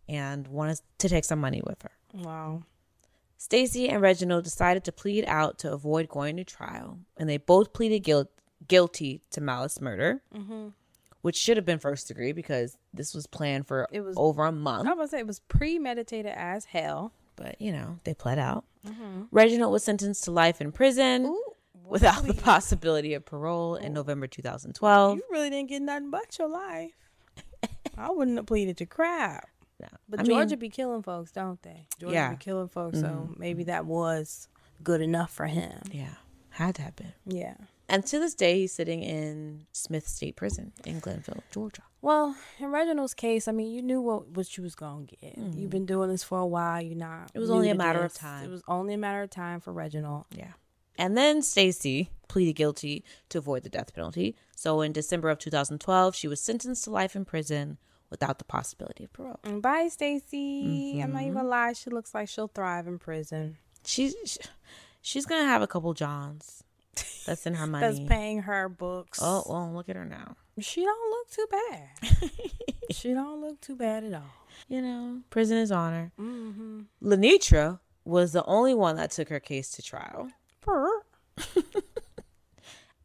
[0.09, 1.91] and wanted to take some money with her.
[2.15, 2.63] Wow.
[3.49, 7.75] Stacy and Reginald decided to plead out to avoid going to trial, and they both
[7.75, 8.29] pleaded guilt,
[8.67, 10.69] guilty to malice murder, mm-hmm.
[11.21, 14.51] which should have been first degree because this was planned for It was- over a
[14.53, 14.89] month.
[14.89, 17.13] I was gonna say it was premeditated as hell.
[17.37, 18.65] but you know they pled out.
[18.87, 19.25] Mm-hmm.
[19.31, 21.37] Reginald was sentenced to life in prison
[21.87, 25.19] without the possibility of parole in November 2012.
[25.19, 26.93] You really didn't get nothing but your life.
[27.99, 29.49] I wouldn't have pleaded to crap.
[29.93, 29.99] No.
[30.09, 31.87] But I mean, Georgia be killing folks, don't they?
[31.99, 32.31] Georgia Yeah.
[32.31, 33.41] be killing folks, so mm-hmm.
[33.41, 33.71] maybe mm-hmm.
[33.71, 34.49] that was
[34.83, 35.81] good enough for him.
[35.91, 36.15] yeah,
[36.51, 37.13] had to have been.
[37.27, 37.55] Yeah.
[37.89, 41.83] And to this day, he's sitting in Smith State Prison in Glennville, Georgia.
[42.01, 45.39] Well, in Reginald's case, I mean, you knew what what you was gonna get.
[45.39, 45.59] Mm-hmm.
[45.59, 46.83] You've been doing this for a while.
[46.83, 47.31] You're not.
[47.35, 48.45] It was only a to matter of time.
[48.45, 50.25] It was only a matter of time for Reginald.
[50.35, 50.53] Yeah.
[50.97, 54.37] And then Stacy pleaded guilty to avoid the death penalty.
[54.55, 57.79] So in December of 2012, she was sentenced to life in prison
[58.11, 59.39] without the possibility of parole.
[59.61, 61.01] Bye, Stacy.
[61.03, 61.47] I'm not even Mm-hmm.
[61.49, 61.73] lie.
[61.73, 63.57] She looks like she'll thrive in prison.
[63.85, 64.15] She's
[65.03, 66.63] she's gonna have a couple Johns.
[67.27, 67.87] That's in her money.
[67.87, 69.19] That's paying her books.
[69.23, 70.37] Oh well, look at her now.
[70.61, 72.31] she don't look too bad.
[72.91, 74.31] she don't look too bad at all.
[74.69, 76.13] You know, prison is honor.
[76.19, 76.83] Mm-hmm.
[77.03, 80.29] Lenitra was the only one that took her case to trial,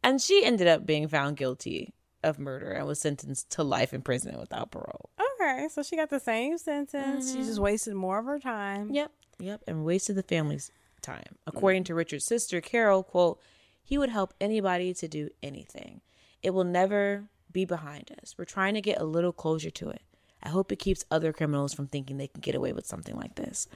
[0.02, 4.02] and she ended up being found guilty of murder and was sentenced to life in
[4.02, 5.10] prison without parole.
[5.40, 7.30] Okay, so she got the same sentence.
[7.30, 7.46] She mm-hmm.
[7.46, 8.90] just wasted more of her time.
[8.90, 10.70] Yep, yep, and wasted the family's
[11.02, 11.36] time.
[11.46, 13.40] According to Richard's sister Carol, quote,
[13.82, 16.00] he would help anybody to do anything.
[16.42, 18.34] It will never be behind us.
[18.38, 20.02] We're trying to get a little closure to it.
[20.42, 23.34] I hope it keeps other criminals from thinking they can get away with something like
[23.34, 23.68] this.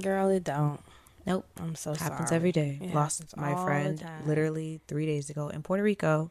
[0.00, 0.80] Girl, it don't.
[1.26, 1.46] Nope.
[1.60, 2.10] I'm so sorry.
[2.10, 2.78] happens every day.
[2.82, 6.30] It Lost my friend literally three days ago in Puerto Rico,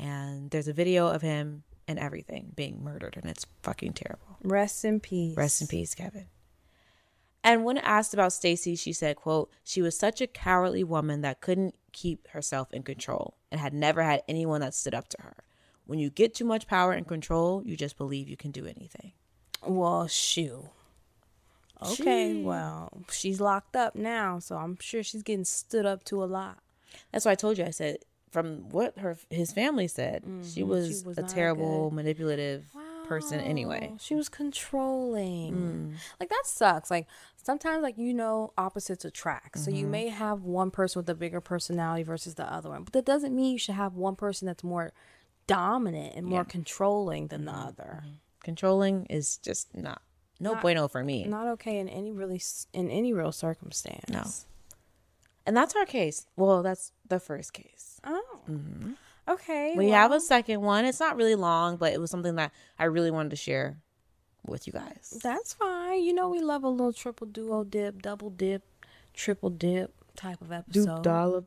[0.00, 4.38] and there's a video of him and everything being murdered, and it's fucking terrible.
[4.42, 5.36] Rest in peace.
[5.36, 6.26] Rest in peace, Kevin.
[7.44, 11.40] And when asked about Stacy, she said, quote, she was such a cowardly woman that
[11.40, 15.36] couldn't keep herself in control and had never had anyone that stood up to her.
[15.86, 19.12] When you get too much power and control, you just believe you can do anything.
[19.66, 20.70] Well, shoo.
[21.82, 22.44] Okay, Shoo.
[22.44, 26.58] well, she's locked up now, so I'm sure she's getting stood up to a lot.
[27.10, 27.64] That's why I told you.
[27.64, 27.98] I said
[28.30, 32.64] from what her his family said, she, was was a not terrible, manipulative
[33.06, 33.92] person anyway.
[33.98, 35.54] She was controlling.
[35.54, 35.94] Mm.
[36.20, 36.90] Like that sucks.
[36.90, 37.06] Like
[37.42, 39.58] sometimes like you know opposites attract.
[39.58, 39.80] So Mm-hmm.
[39.80, 42.84] you may have one person with a bigger personality versus the other one.
[42.84, 44.92] But that doesn't mean you should have one person that's more
[45.46, 47.46] dominant and more controlling than Mm-hmm.
[47.60, 48.04] the other.
[48.44, 50.02] Controlling is just not
[50.38, 51.24] no bueno for me.
[51.24, 52.40] Not okay in any really
[52.72, 54.08] in any real circumstance.
[54.08, 54.24] No.
[55.50, 56.28] And that's our case.
[56.36, 58.00] Well, that's the first case.
[58.04, 58.22] Oh.
[58.48, 58.92] Mm-hmm.
[59.26, 59.74] Okay.
[59.76, 60.84] We have a second one.
[60.84, 63.78] It's not really long, but it was something that I really wanted to share
[64.46, 65.18] with you guys.
[65.24, 66.04] That's fine.
[66.04, 68.62] You know we love a little triple duo dip, double dip,
[69.12, 70.84] triple dip type of episode.
[70.86, 71.46] Duke Dollop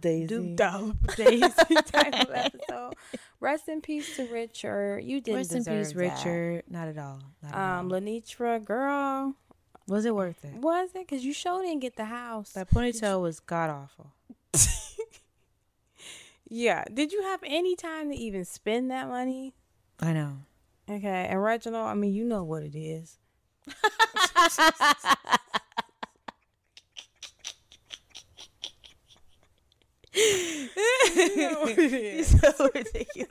[0.00, 0.26] Daisy.
[0.26, 1.40] Duke Dollop Daisy
[1.86, 2.94] type of episode.
[3.38, 5.04] Rest in peace to Richard.
[5.04, 5.96] You didn't Rest in peace, that.
[5.98, 6.64] Richard.
[6.68, 7.20] Not at all.
[7.44, 8.00] Not at Um, all.
[8.00, 9.36] Lenitra, girl,
[9.88, 10.54] Was it worth it?
[10.54, 11.08] was it?
[11.08, 12.52] Cause you sure didn't get the house.
[12.52, 14.12] That ponytail was god awful.
[16.48, 16.84] yeah.
[16.92, 19.54] Did you have any time to even spend that money?
[20.00, 20.38] I know.
[20.90, 21.28] Okay.
[21.30, 23.18] And Reginald, I mean, you know what it is.
[30.12, 33.28] He's so ridiculous.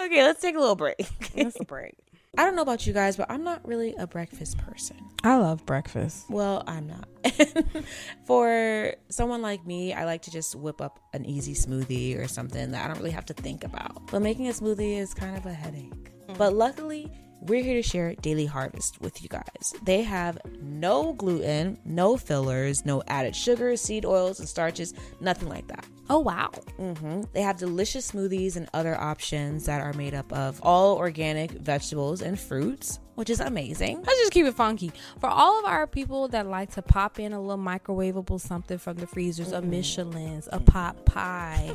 [0.00, 0.96] okay, let's take a little break.
[1.36, 1.96] Let's break.
[2.36, 4.96] I don't know about you guys, but I'm not really a breakfast person.
[5.22, 6.24] I love breakfast.
[6.28, 7.08] Well, I'm not.
[8.26, 12.72] For someone like me, I like to just whip up an easy smoothie or something
[12.72, 14.10] that I don't really have to think about.
[14.10, 15.92] But making a smoothie is kind of a headache.
[16.28, 16.36] Mm.
[16.36, 17.10] But luckily,
[17.42, 19.74] we're here to share Daily Harvest with you guys.
[19.82, 25.68] They have no gluten, no fillers, no added sugars, seed oils, and starches, nothing like
[25.68, 25.84] that.
[26.10, 26.50] Oh wow.
[26.76, 31.50] hmm They have delicious smoothies and other options that are made up of all organic
[31.52, 34.02] vegetables and fruits, which is amazing.
[34.02, 34.92] Let's just keep it funky.
[35.20, 38.96] For all of our people that like to pop in a little microwavable something from
[38.98, 41.74] the freezers, a Michelina's, a pot pie,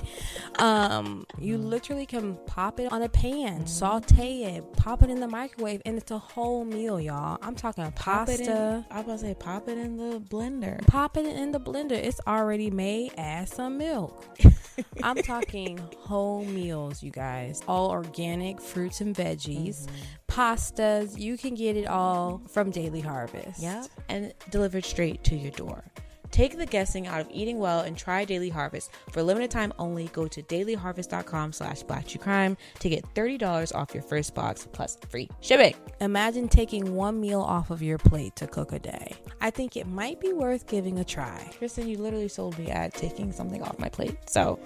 [0.60, 5.28] um, you literally can pop it on a pan, saute it, pop it in the
[5.28, 7.40] microwave, and it's a whole meal, y'all.
[7.42, 8.86] I'm talking it in, pasta.
[8.92, 10.86] I was about to say, pop it in the blender.
[10.88, 11.94] Pop it in the blender.
[11.94, 13.14] It's already made.
[13.18, 14.19] Add some milk.
[15.04, 17.62] I'm talking whole meals, you guys.
[17.68, 19.96] All organic fruits and veggies, mm-hmm.
[20.28, 21.20] pastas.
[21.20, 23.62] You can get it all from Daily Harvest.
[23.62, 23.86] Yep.
[24.08, 25.84] And delivered straight to your door.
[26.32, 28.92] Take the guessing out of eating well and try Daily Harvest.
[29.12, 34.04] For a limited time only, go to dailyharvest.com slash blacktruecrime to get $30 off your
[34.04, 35.76] first box plus free shipping.
[36.02, 39.16] Imagine taking one meal off of your plate to cook a day.
[39.42, 41.52] I think it might be worth giving a try.
[41.58, 44.18] Kristen, you literally sold me at taking something off my plate.
[44.28, 44.60] So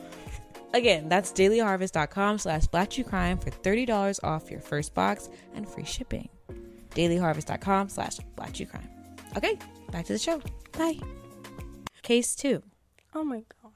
[0.74, 6.30] again, that's dailyharvest.com slash blacktruecrime for $30 off your first box and free shipping.
[6.92, 8.88] dailyharvest.com slash blacktruecrime.
[9.38, 9.58] Okay,
[9.92, 10.42] back to the show.
[10.74, 11.00] Bye.
[12.04, 12.62] Case 2.
[13.16, 13.72] Oh my god.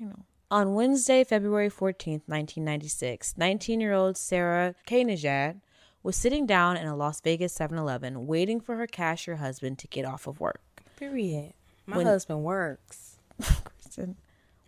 [0.00, 0.24] I know.
[0.50, 5.60] On Wednesday, February 14th, 1996, 19 year old Sarah Kainajad
[6.02, 9.86] was sitting down in a Las Vegas 7 Eleven waiting for her cashier husband to
[9.86, 10.60] get off of work.
[10.96, 11.52] Period.
[11.86, 13.18] My When- husband works.
[13.80, 14.16] Kristen,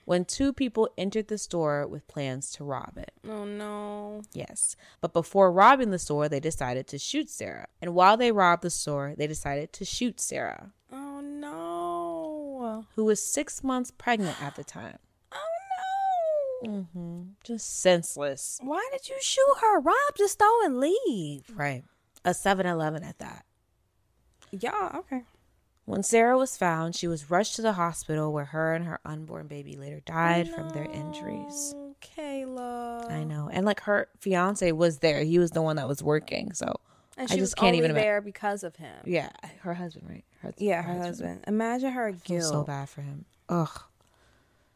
[0.05, 3.12] When two people entered the store with plans to rob it.
[3.28, 4.22] Oh no.
[4.33, 4.76] Yes.
[5.00, 7.66] But before robbing the store, they decided to shoot Sarah.
[7.81, 10.72] And while they robbed the store, they decided to shoot Sarah,
[12.97, 14.99] Who was six months pregnant at the time.
[16.64, 16.68] Oh no.
[16.71, 17.21] Mm-hmm.
[17.45, 18.61] Just senseless.
[18.62, 19.81] Why did you shoot her?
[19.81, 21.45] Rob just store and leave.
[21.55, 21.83] Right.
[22.25, 23.45] A 7 Eleven at that.
[24.53, 25.23] Yeah, okay.
[25.87, 29.49] When Sarah was found, she was rushed to the hospital where her and her unborn
[29.49, 31.75] baby later died from their injuries.
[32.01, 33.11] Kayla.
[33.11, 33.49] I know.
[33.53, 35.25] And like her fiance was there.
[35.25, 36.53] He was the one that was working.
[36.53, 36.77] So
[37.16, 38.95] And I she just was can't only even there because of him.
[39.05, 39.31] yeah,
[39.62, 40.25] her husband, right?
[40.42, 41.44] Her, Yeah, her husband.
[41.46, 42.42] Imagine her guilt.
[42.44, 43.24] so bad for him.
[43.48, 43.81] Ugh.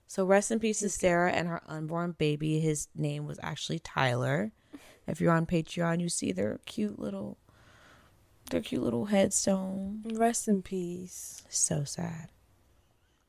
[0.07, 2.61] So rest in peace to Sarah and her unborn baby.
[2.61, 4.53] His name was actually Tyler.
[5.07, 7.39] If you're on Patreon, you see their cute little,
[8.51, 10.03] their cute little headstone.
[10.15, 11.43] Rest in peace.
[11.49, 12.29] So sad.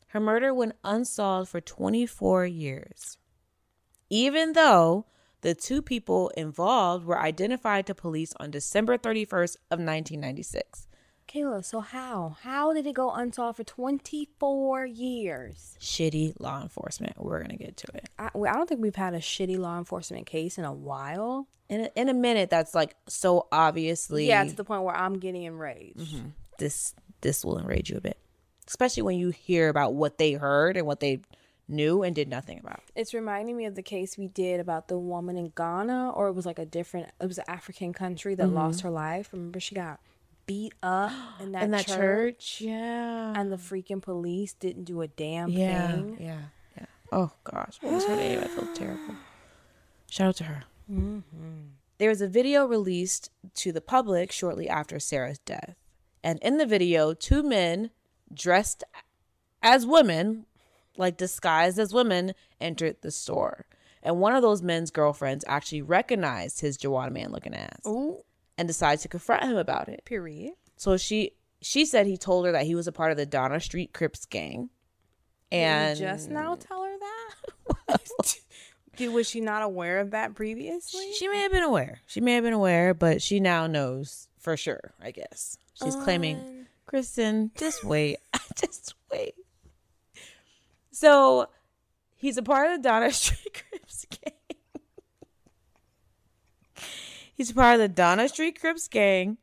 [0.10, 3.18] Her murder went unsolved for 24 years.
[4.10, 5.06] Even though
[5.42, 10.87] the two people involved were identified to police on December 31st of 1996.
[11.38, 12.38] Kayla, so how?
[12.42, 15.78] How did it go unsolved for 24 years?
[15.80, 17.14] Shitty law enforcement.
[17.18, 18.10] We're going to get to it.
[18.18, 21.48] I, well, I don't think we've had a shitty law enforcement case in a while.
[21.70, 25.20] In a, in a minute that's like so obviously Yeah, to the point where I'm
[25.20, 26.00] getting enraged.
[26.00, 26.28] Mm-hmm.
[26.60, 28.18] this this will enrage you a bit.
[28.68, 31.20] Especially when you hear about what they heard and what they
[31.68, 32.82] knew and did nothing about.
[32.96, 36.34] It's reminding me of the case we did about the woman in Ghana, or it
[36.34, 38.56] was like a different, it was an African country that mm-hmm.
[38.56, 39.30] lost her life.
[39.34, 40.00] Remember, she got
[40.48, 43.34] beat up in that, in that church, church, yeah.
[43.36, 46.18] and the freaking police didn't do a damn Yeah, thing.
[46.20, 46.40] yeah,
[46.78, 46.86] yeah.
[47.12, 48.40] Oh gosh, what was her name?
[48.40, 49.16] I feel terrible.
[50.10, 50.64] Shout out to her.
[50.92, 51.22] Mm-hmm.
[52.00, 55.76] There was a video released to the public shortly after Sarah's death,
[56.24, 57.92] and in the video, two men
[58.34, 58.84] dressed
[59.62, 60.46] as women,
[60.98, 63.66] like disguised as women, entered the store.
[64.04, 68.20] And one of those men's girlfriends actually recognized his Joanna man looking ass Ooh,
[68.58, 70.04] and decided to confront him about it.
[70.06, 70.54] period.
[70.76, 71.32] So she
[71.62, 74.26] she said he told her that he was a part of the Donna Street Crips
[74.26, 74.70] gang.
[75.52, 78.02] Did And just now tell her that?
[78.98, 81.14] Dude, was she not aware of that previously?
[81.14, 82.02] She may have been aware.
[82.08, 85.58] She may have been aware, but she now knows for sure, I guess.
[85.74, 88.18] She's claiming, um, Kristen, just wait.
[88.60, 89.36] just wait.
[90.92, 91.48] So
[92.16, 94.34] he's a part of the Donna Street Crips gang.
[97.38, 99.38] He's part of the Donna Street Crips gang,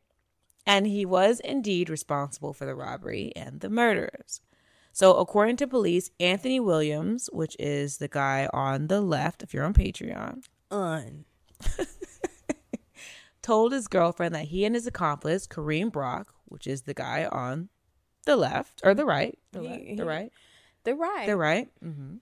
[0.67, 4.41] and he was indeed responsible for the robbery and the murders.
[4.91, 9.65] So, according to police, Anthony Williams, which is the guy on the left, if you're
[9.65, 11.25] on Patreon, Un.
[13.41, 17.69] told his girlfriend that he and his accomplice, Kareem Brock, which is the guy on
[18.25, 20.31] the left or the right, the, He- left, the right,
[20.83, 21.27] They're right.
[21.27, 22.15] the right, mm-hmm.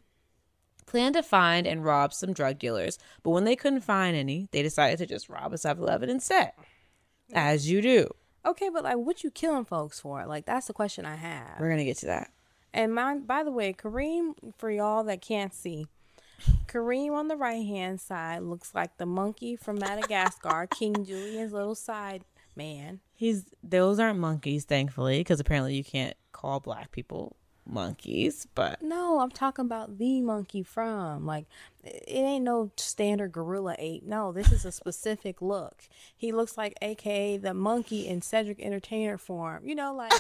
[0.94, 3.00] Planned to find and rob some drug dealers.
[3.24, 6.52] But when they couldn't find any, they decided to just rob a 7-Eleven instead,
[7.34, 8.12] as you do.
[8.46, 10.24] Okay, but like, what you killing folks for?
[10.28, 11.60] Like, that's the question I have.
[11.60, 12.30] We're gonna get to that.
[12.76, 15.88] And my, by the way, Kareem, for y'all that can't see,
[16.68, 21.74] Kareem on the right hand side looks like the monkey from Madagascar, King Julien's little
[21.74, 22.24] side
[22.56, 23.00] man.
[23.16, 27.36] He's those aren't monkeys, thankfully, because apparently you can't call black people
[27.66, 28.48] monkeys.
[28.56, 31.46] But No, I'm talking about the monkey from like
[31.84, 34.04] it ain't no standard gorilla ape.
[34.04, 35.84] No, this is a specific look.
[36.16, 39.68] He looks like AKA the monkey in Cedric Entertainer form.
[39.68, 40.12] You know, like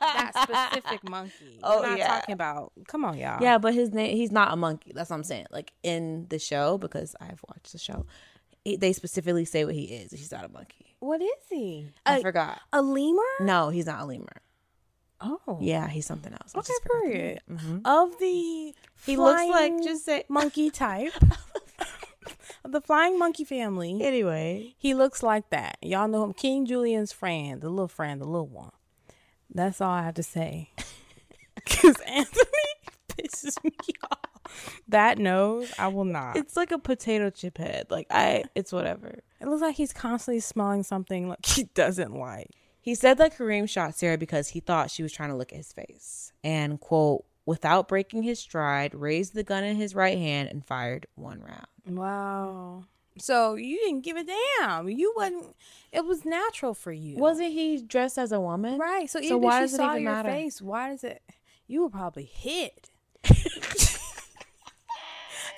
[0.00, 1.58] that specific monkey.
[1.62, 2.06] Oh, I'm not yeah.
[2.08, 2.72] talking about.
[2.88, 3.40] Come on, y'all.
[3.42, 4.92] yeah, but his name he's not a monkey.
[4.94, 5.46] That's what I'm saying.
[5.50, 8.06] Like in the show, because I've watched the show,
[8.64, 10.10] they specifically say what he is.
[10.10, 10.96] He's not a monkey.
[10.98, 11.88] What is he?
[12.04, 12.60] I A, forgot.
[12.72, 13.22] a lemur?
[13.40, 14.42] No, he's not a lemur.
[15.20, 16.52] Oh, Yeah, he's something else.
[16.54, 17.40] I Okay, period.
[17.50, 17.80] Mhm.
[17.84, 18.74] Of the
[19.06, 21.12] He looks like just say monkey type
[22.64, 24.02] of the flying monkey family.
[24.02, 24.74] anyway.
[24.78, 25.78] He looks like that.
[25.82, 28.72] Y'all know him, King Julien's friend, the little friend, the little one.
[29.52, 30.70] That's all I have to say.
[31.56, 32.74] Because Anthony
[33.08, 33.72] pisses me
[34.12, 34.80] off.
[34.86, 36.36] That nose, I will not.
[36.36, 37.86] It's like a potato chip head.
[37.90, 39.18] Like I, it's whatever.
[39.40, 42.50] It looks like he's constantly smelling something like he doesn't like.
[42.86, 45.56] He said that Kareem shot Sarah because he thought she was trying to look at
[45.58, 46.32] his face.
[46.44, 51.06] And, quote, without breaking his stride, raised the gun in his right hand and fired
[51.16, 51.66] one round.
[51.98, 52.84] Wow.
[53.18, 54.88] So you didn't give a damn.
[54.88, 55.56] You wasn't.
[55.90, 58.78] It was natural for you, Wasn't he dressed as a woman?
[58.78, 59.10] right?
[59.10, 60.28] So So even why if she it saw your matter?
[60.28, 61.22] face, why does it?
[61.66, 62.88] You were probably hit.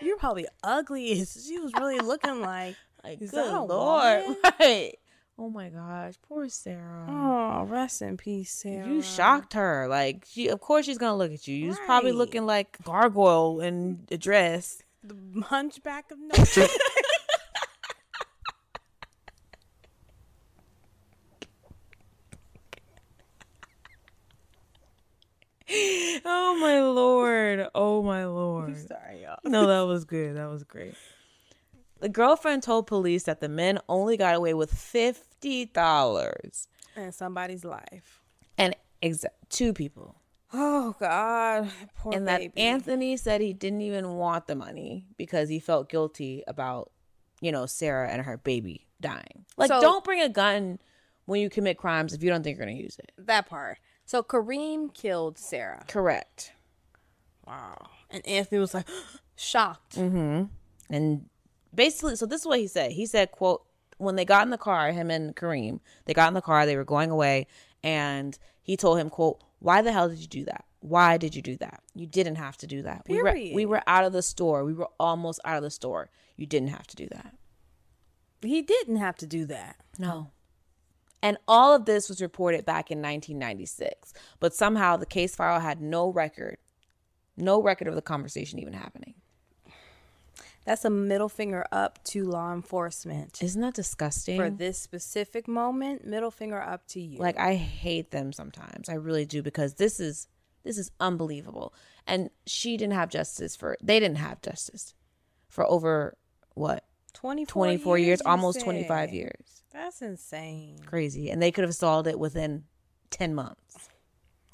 [0.00, 1.24] You're probably ugly.
[1.26, 2.76] She was really looking like.
[3.04, 3.32] Like, good
[3.68, 4.22] lord.
[4.22, 4.36] woman?
[4.60, 4.94] Right.
[5.40, 6.14] Oh my gosh.
[6.28, 7.06] Poor Sarah.
[7.08, 8.88] Oh, rest in peace, Sarah.
[8.88, 9.86] You shocked her.
[9.88, 11.54] Like, she, of course she's going to look at you.
[11.54, 14.82] You was probably looking like gargoyle in a dress.
[15.04, 16.66] the hunchback of Notre
[26.24, 27.68] Oh my lord.
[27.74, 28.76] Oh my lord.
[28.88, 29.38] Sorry, y'all.
[29.44, 30.36] no, that was good.
[30.36, 30.94] That was great.
[32.00, 37.64] The girlfriend told police that the men only got away with fifty dollars And somebody's
[37.64, 38.20] life.
[38.56, 38.74] and
[39.48, 40.16] two people,
[40.52, 42.42] Oh God, poor and that.
[42.56, 46.90] Anthony said he didn't even want the money because he felt guilty about,
[47.40, 49.44] you know, Sarah and her baby dying.
[49.56, 50.78] Like, So- don't bring a gun
[51.26, 53.12] when you commit crimes if you don't think you're gonna use it.
[53.18, 53.78] that part.
[54.06, 55.84] So Kareem killed Sarah.
[55.86, 56.52] Correct.
[57.46, 57.88] Wow.
[58.10, 58.88] And Anthony was like
[59.36, 59.96] shocked.
[59.96, 60.44] Mm-hmm.
[60.90, 61.28] And
[61.74, 62.92] basically, so this is what he said.
[62.92, 63.64] He said, "quote
[63.98, 66.66] When they got in the car, him and Kareem, they got in the car.
[66.66, 67.46] They were going away,
[67.82, 70.64] and he told him, quote Why the hell did you do that?
[70.80, 71.82] Why did you do that?
[71.94, 73.02] You didn't have to do that.
[73.08, 74.64] We were we were out of the store.
[74.64, 76.10] We were almost out of the store.
[76.36, 77.34] You didn't have to do that.
[78.42, 79.76] He didn't have to do that.
[79.98, 80.30] No."
[81.20, 85.80] And all of this was reported back in 1996, but somehow the case file had
[85.80, 86.58] no record,
[87.36, 89.14] no record of the conversation even happening.
[90.68, 93.42] That's a middle finger up to law enforcement.
[93.42, 94.36] Isn't that disgusting?
[94.38, 97.18] For this specific moment, middle finger up to you.
[97.18, 98.90] Like I hate them sometimes.
[98.90, 100.28] I really do because this is
[100.64, 101.72] this is unbelievable.
[102.06, 104.92] And she didn't have justice for they didn't have justice
[105.48, 106.18] for over
[106.52, 109.62] what 24, 24 years, you almost 25 years.
[109.72, 110.80] That's insane.
[110.84, 111.30] Crazy.
[111.30, 112.64] And they could have solved it within
[113.08, 113.88] 10 months.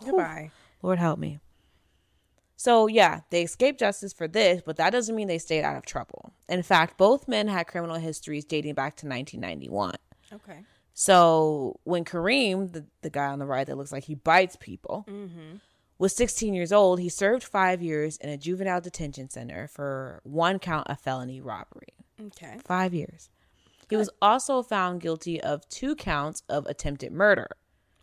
[0.04, 0.52] Goodbye.
[0.80, 1.40] Lord help me.
[2.64, 5.84] So, yeah, they escaped justice for this, but that doesn't mean they stayed out of
[5.84, 6.32] trouble.
[6.48, 9.96] In fact, both men had criminal histories dating back to 1991.
[10.32, 10.60] Okay.
[10.94, 15.04] So when Kareem, the, the guy on the right that looks like he bites people,
[15.06, 15.56] mm-hmm.
[15.98, 20.58] was 16 years old, he served five years in a juvenile detention center for one
[20.58, 21.92] count of felony robbery.
[22.18, 22.56] Okay.
[22.64, 23.28] Five years.
[23.90, 27.48] He was also found guilty of two counts of attempted murder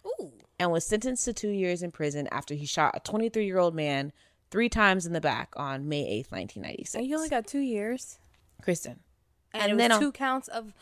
[0.05, 0.34] Ooh.
[0.59, 3.74] and was sentenced to two years in prison after he shot a 23 year old
[3.74, 4.14] man
[4.52, 6.95] three times in the back on May 8th, 1996.
[6.95, 8.20] And you only got two years.
[8.62, 8.99] Kristen.
[9.54, 10.74] And, And it then was on- two counts of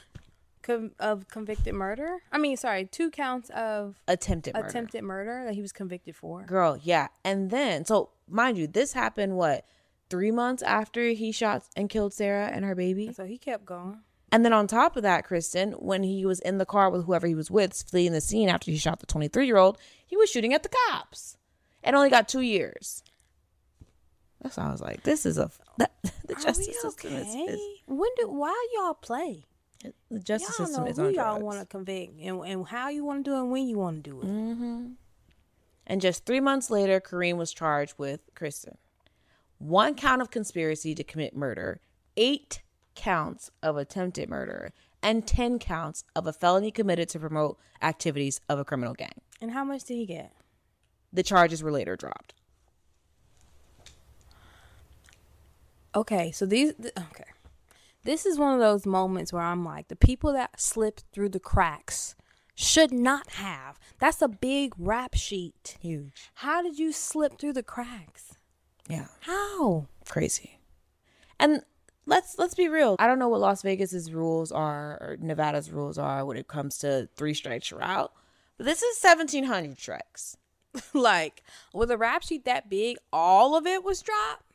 [0.61, 2.17] com- of convicted murder.
[2.31, 4.67] I mean, sorry, two counts of Attempted murder.
[4.67, 6.43] attempted murder that he was convicted for.
[6.43, 7.07] Girl, yeah.
[7.23, 9.65] And then, so mind you, this happened what?
[10.09, 13.13] Three months after he shot and killed Sarah and her baby.
[13.13, 13.99] So he kept going.
[14.31, 17.25] And then on top of that, Kristen, when he was in the car with whoever
[17.27, 20.29] he was with, fleeing the scene after he shot the 23 year old, he was
[20.29, 21.37] shooting at the cops
[21.83, 23.03] and only got two years.
[24.41, 25.91] That's why I was like, this is a that,
[26.25, 27.39] the Are justice system is, okay?
[27.39, 29.45] is when do why y'all play?
[30.11, 33.05] the justice y'all system know is who y'all want to convict and, and how you
[33.05, 34.27] want to do it and when you want to do it.
[34.27, 34.87] Mm-hmm.
[35.87, 38.77] And just three months later, Kareem was charged with Kristen.
[39.57, 41.81] One count of conspiracy to commit murder,
[42.15, 42.61] eight
[42.95, 44.71] counts of attempted murder,
[45.01, 49.21] and 10 counts of a felony committed to promote activities of a criminal gang.
[49.41, 50.33] And how much did he get?
[51.11, 52.33] The charges were later dropped.
[55.95, 57.25] Okay, so these th- okay.
[58.03, 61.39] This is one of those moments where I'm like, the people that slipped through the
[61.39, 62.15] cracks
[62.55, 63.79] should not have.
[63.99, 65.77] That's a big rap sheet.
[65.81, 66.29] Huge.
[66.35, 68.37] How did you slip through the cracks?
[68.87, 69.07] Yeah.
[69.21, 69.87] How?
[70.07, 70.59] Crazy.
[71.39, 71.63] And
[72.05, 72.95] let's let's be real.
[72.99, 76.77] I don't know what Las Vegas's rules are or Nevada's rules are when it comes
[76.79, 78.13] to three strikes you're out.
[78.57, 80.35] But this is 1700 strikes.
[80.93, 84.48] like, with a rap sheet that big, all of it was dropped,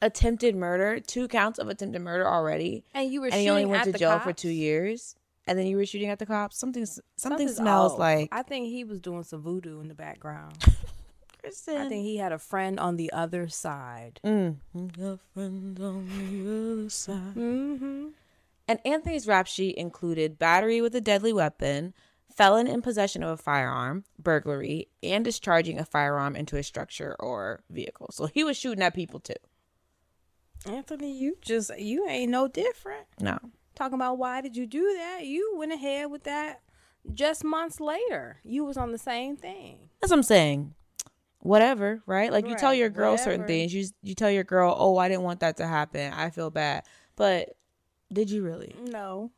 [0.00, 3.66] attempted murder, two counts of attempted murder already, and you were and shooting he only
[3.66, 6.58] went at to jail for two years, and then you were shooting at the cops.
[6.58, 7.98] Something, something Something's smells off.
[7.98, 8.28] like.
[8.32, 10.56] I think he was doing some voodoo in the background.
[11.40, 11.76] Kristen.
[11.78, 14.20] I think he had a friend on the other side.
[14.24, 14.56] Mm.
[14.74, 17.34] Your friend on the other side.
[17.34, 18.08] Mm-hmm.
[18.66, 21.94] And Anthony's rap sheet included battery with a deadly weapon,
[22.30, 27.62] felon in possession of a firearm, burglary, and discharging a firearm into a structure or
[27.70, 28.10] vehicle.
[28.12, 29.34] So he was shooting at people too.
[30.66, 33.06] Anthony, you just you ain't no different.
[33.20, 33.38] No.
[33.74, 35.24] Talking about why did you do that?
[35.24, 36.60] You went ahead with that
[37.12, 38.38] just months later.
[38.42, 39.90] You was on the same thing.
[40.00, 40.74] That's what I'm saying.
[41.40, 42.32] Whatever, right?
[42.32, 43.72] Like you tell your girl certain things.
[43.72, 46.12] You you tell your girl, "Oh, I didn't want that to happen.
[46.12, 46.84] I feel bad."
[47.14, 47.50] But
[48.12, 48.74] did you really?
[48.82, 49.30] No.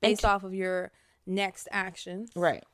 [0.00, 0.90] Based t- off of your
[1.26, 2.30] next actions.
[2.34, 2.64] Right.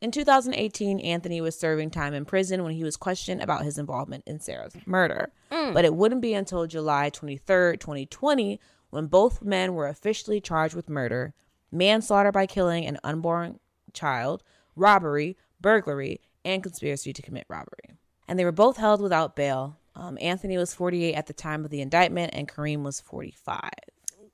[0.00, 4.22] In 2018, Anthony was serving time in prison when he was questioned about his involvement
[4.26, 5.32] in Sarah's murder.
[5.74, 10.88] But it wouldn't be until July 23rd, 2020, when both men were officially charged with
[10.88, 11.34] murder,
[11.72, 13.58] manslaughter by killing an unborn
[13.92, 14.44] child,
[14.76, 17.96] robbery, burglary, and conspiracy to commit robbery.
[18.28, 19.78] And they were both held without bail.
[19.96, 23.60] Um, Anthony was 48 at the time of the indictment, and Kareem was 45.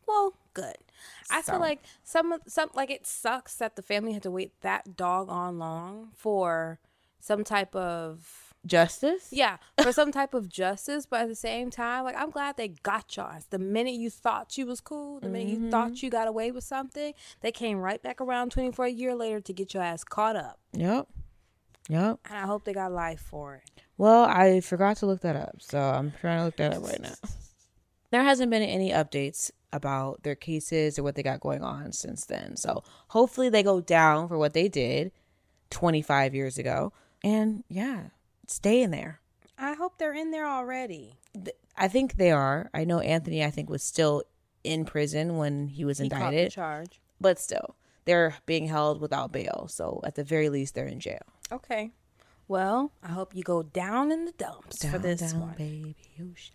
[0.07, 0.77] Well, good.
[1.31, 4.61] I So- feel like some some like it sucks that the family had to wait
[4.63, 6.81] that doggone long for
[7.21, 9.29] some type of Justice?
[9.31, 11.07] yeah for some type of justice.
[11.07, 13.39] But at the same time, like I'm glad they got y'all.
[13.51, 16.07] The minute you thought you was cool, the minute you thought mm-hmm.
[16.07, 19.53] you got away with something, they came right back around 24 a year later to
[19.53, 20.59] get your ass caught up.
[20.73, 21.09] Yep.
[21.89, 22.21] Yep.
[22.31, 23.83] And I hope they got life for it.
[23.99, 27.01] Well, I forgot to look that up, so I'm trying to look that up right
[27.01, 27.15] now.
[28.15, 32.25] There hasn't been any updates about their cases or what they got going on since
[32.27, 32.57] then.
[32.57, 35.11] So hopefully they go down for what they did
[35.71, 36.93] 25 years ago.
[37.25, 38.11] And yeah,
[38.47, 39.19] stay in there.
[39.59, 41.17] I hope they're in there already.
[41.77, 42.71] I think they are.
[42.73, 44.23] I know Anthony, I think, was still
[44.63, 47.01] in prison when he was He indicted, charge.
[47.21, 49.67] but still, they're being held without bail.
[49.69, 51.19] So at the very least, they're in jail.
[51.51, 51.91] Okay.
[52.47, 55.55] Well, I hope you go down in the dumps for this down, one.
[55.57, 55.97] baby.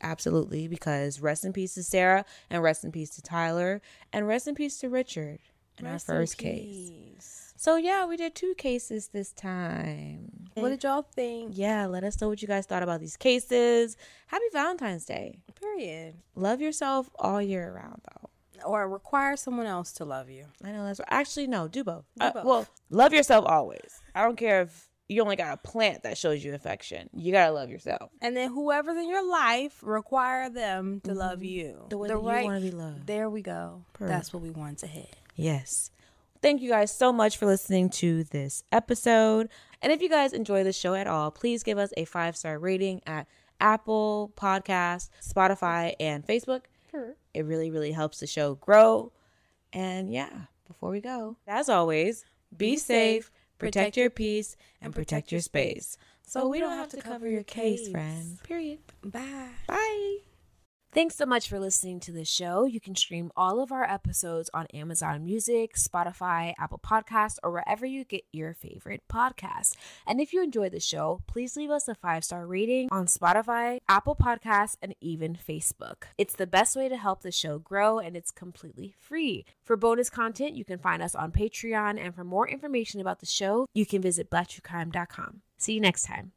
[0.02, 3.82] Absolutely, because rest in peace to Sarah, and rest in peace to Tyler,
[4.14, 5.40] and rest in peace to Richard
[5.80, 6.62] in our Rest in first case.
[6.92, 7.54] peace.
[7.58, 10.32] So yeah, we did two cases this time.
[10.54, 11.52] What did y'all think?
[11.58, 13.98] Yeah, let us know what you guys thought about these cases.
[14.28, 15.40] Happy Valentine's Day.
[15.60, 16.16] Period.
[16.36, 18.30] Love yourself all year round, though.
[18.66, 20.46] Or require someone else to love you.
[20.64, 21.68] I know that's actually no.
[21.70, 22.06] Do both.
[22.20, 22.46] Do Uh, both.
[22.46, 24.02] well, love yourself always.
[24.14, 27.10] I don't care if you only got a plant that shows you affection.
[27.14, 28.12] You gotta love yourself.
[28.22, 31.66] And then whoever's in your life, require them to love you.
[31.66, 31.89] Mm-hmm.
[31.89, 33.07] The way that you wanna be loved.
[33.07, 33.84] There we go.
[33.93, 34.10] Perfect.
[34.10, 35.16] That's what we want to hit.
[35.36, 35.91] Yes.
[36.41, 39.49] Thank you guys so much for listening to this episode.
[39.82, 42.60] And if you guys enjoy the show at all, please give us a five star
[42.60, 43.28] rating at
[43.60, 46.62] Apple Podcast, Spotify, and Facebook.
[47.34, 49.12] It really, really helps the show grow.
[49.74, 50.30] And yeah,
[50.68, 55.97] before we go, as always, be, safe, protect your peace, and protect your space.
[56.24, 58.38] So we don't have to cover your case, friend.
[58.43, 58.80] Period.
[59.03, 59.49] Bye.
[59.68, 60.18] Bye.
[60.92, 62.66] Thanks so much for listening to the show.
[62.66, 67.86] You can stream all of our episodes on Amazon Music, Spotify, Apple Podcasts, or wherever
[67.86, 69.76] you get your favorite podcasts.
[70.08, 73.78] And if you enjoy the show, please leave us a five star rating on Spotify,
[73.88, 76.06] Apple Podcasts, and even Facebook.
[76.18, 79.46] It's the best way to help the show grow, and it's completely free.
[79.64, 83.28] For bonus content, you can find us on Patreon, and for more information about the
[83.28, 85.42] show, you can visit blacktruecrime.com.
[85.60, 86.32] See you next time.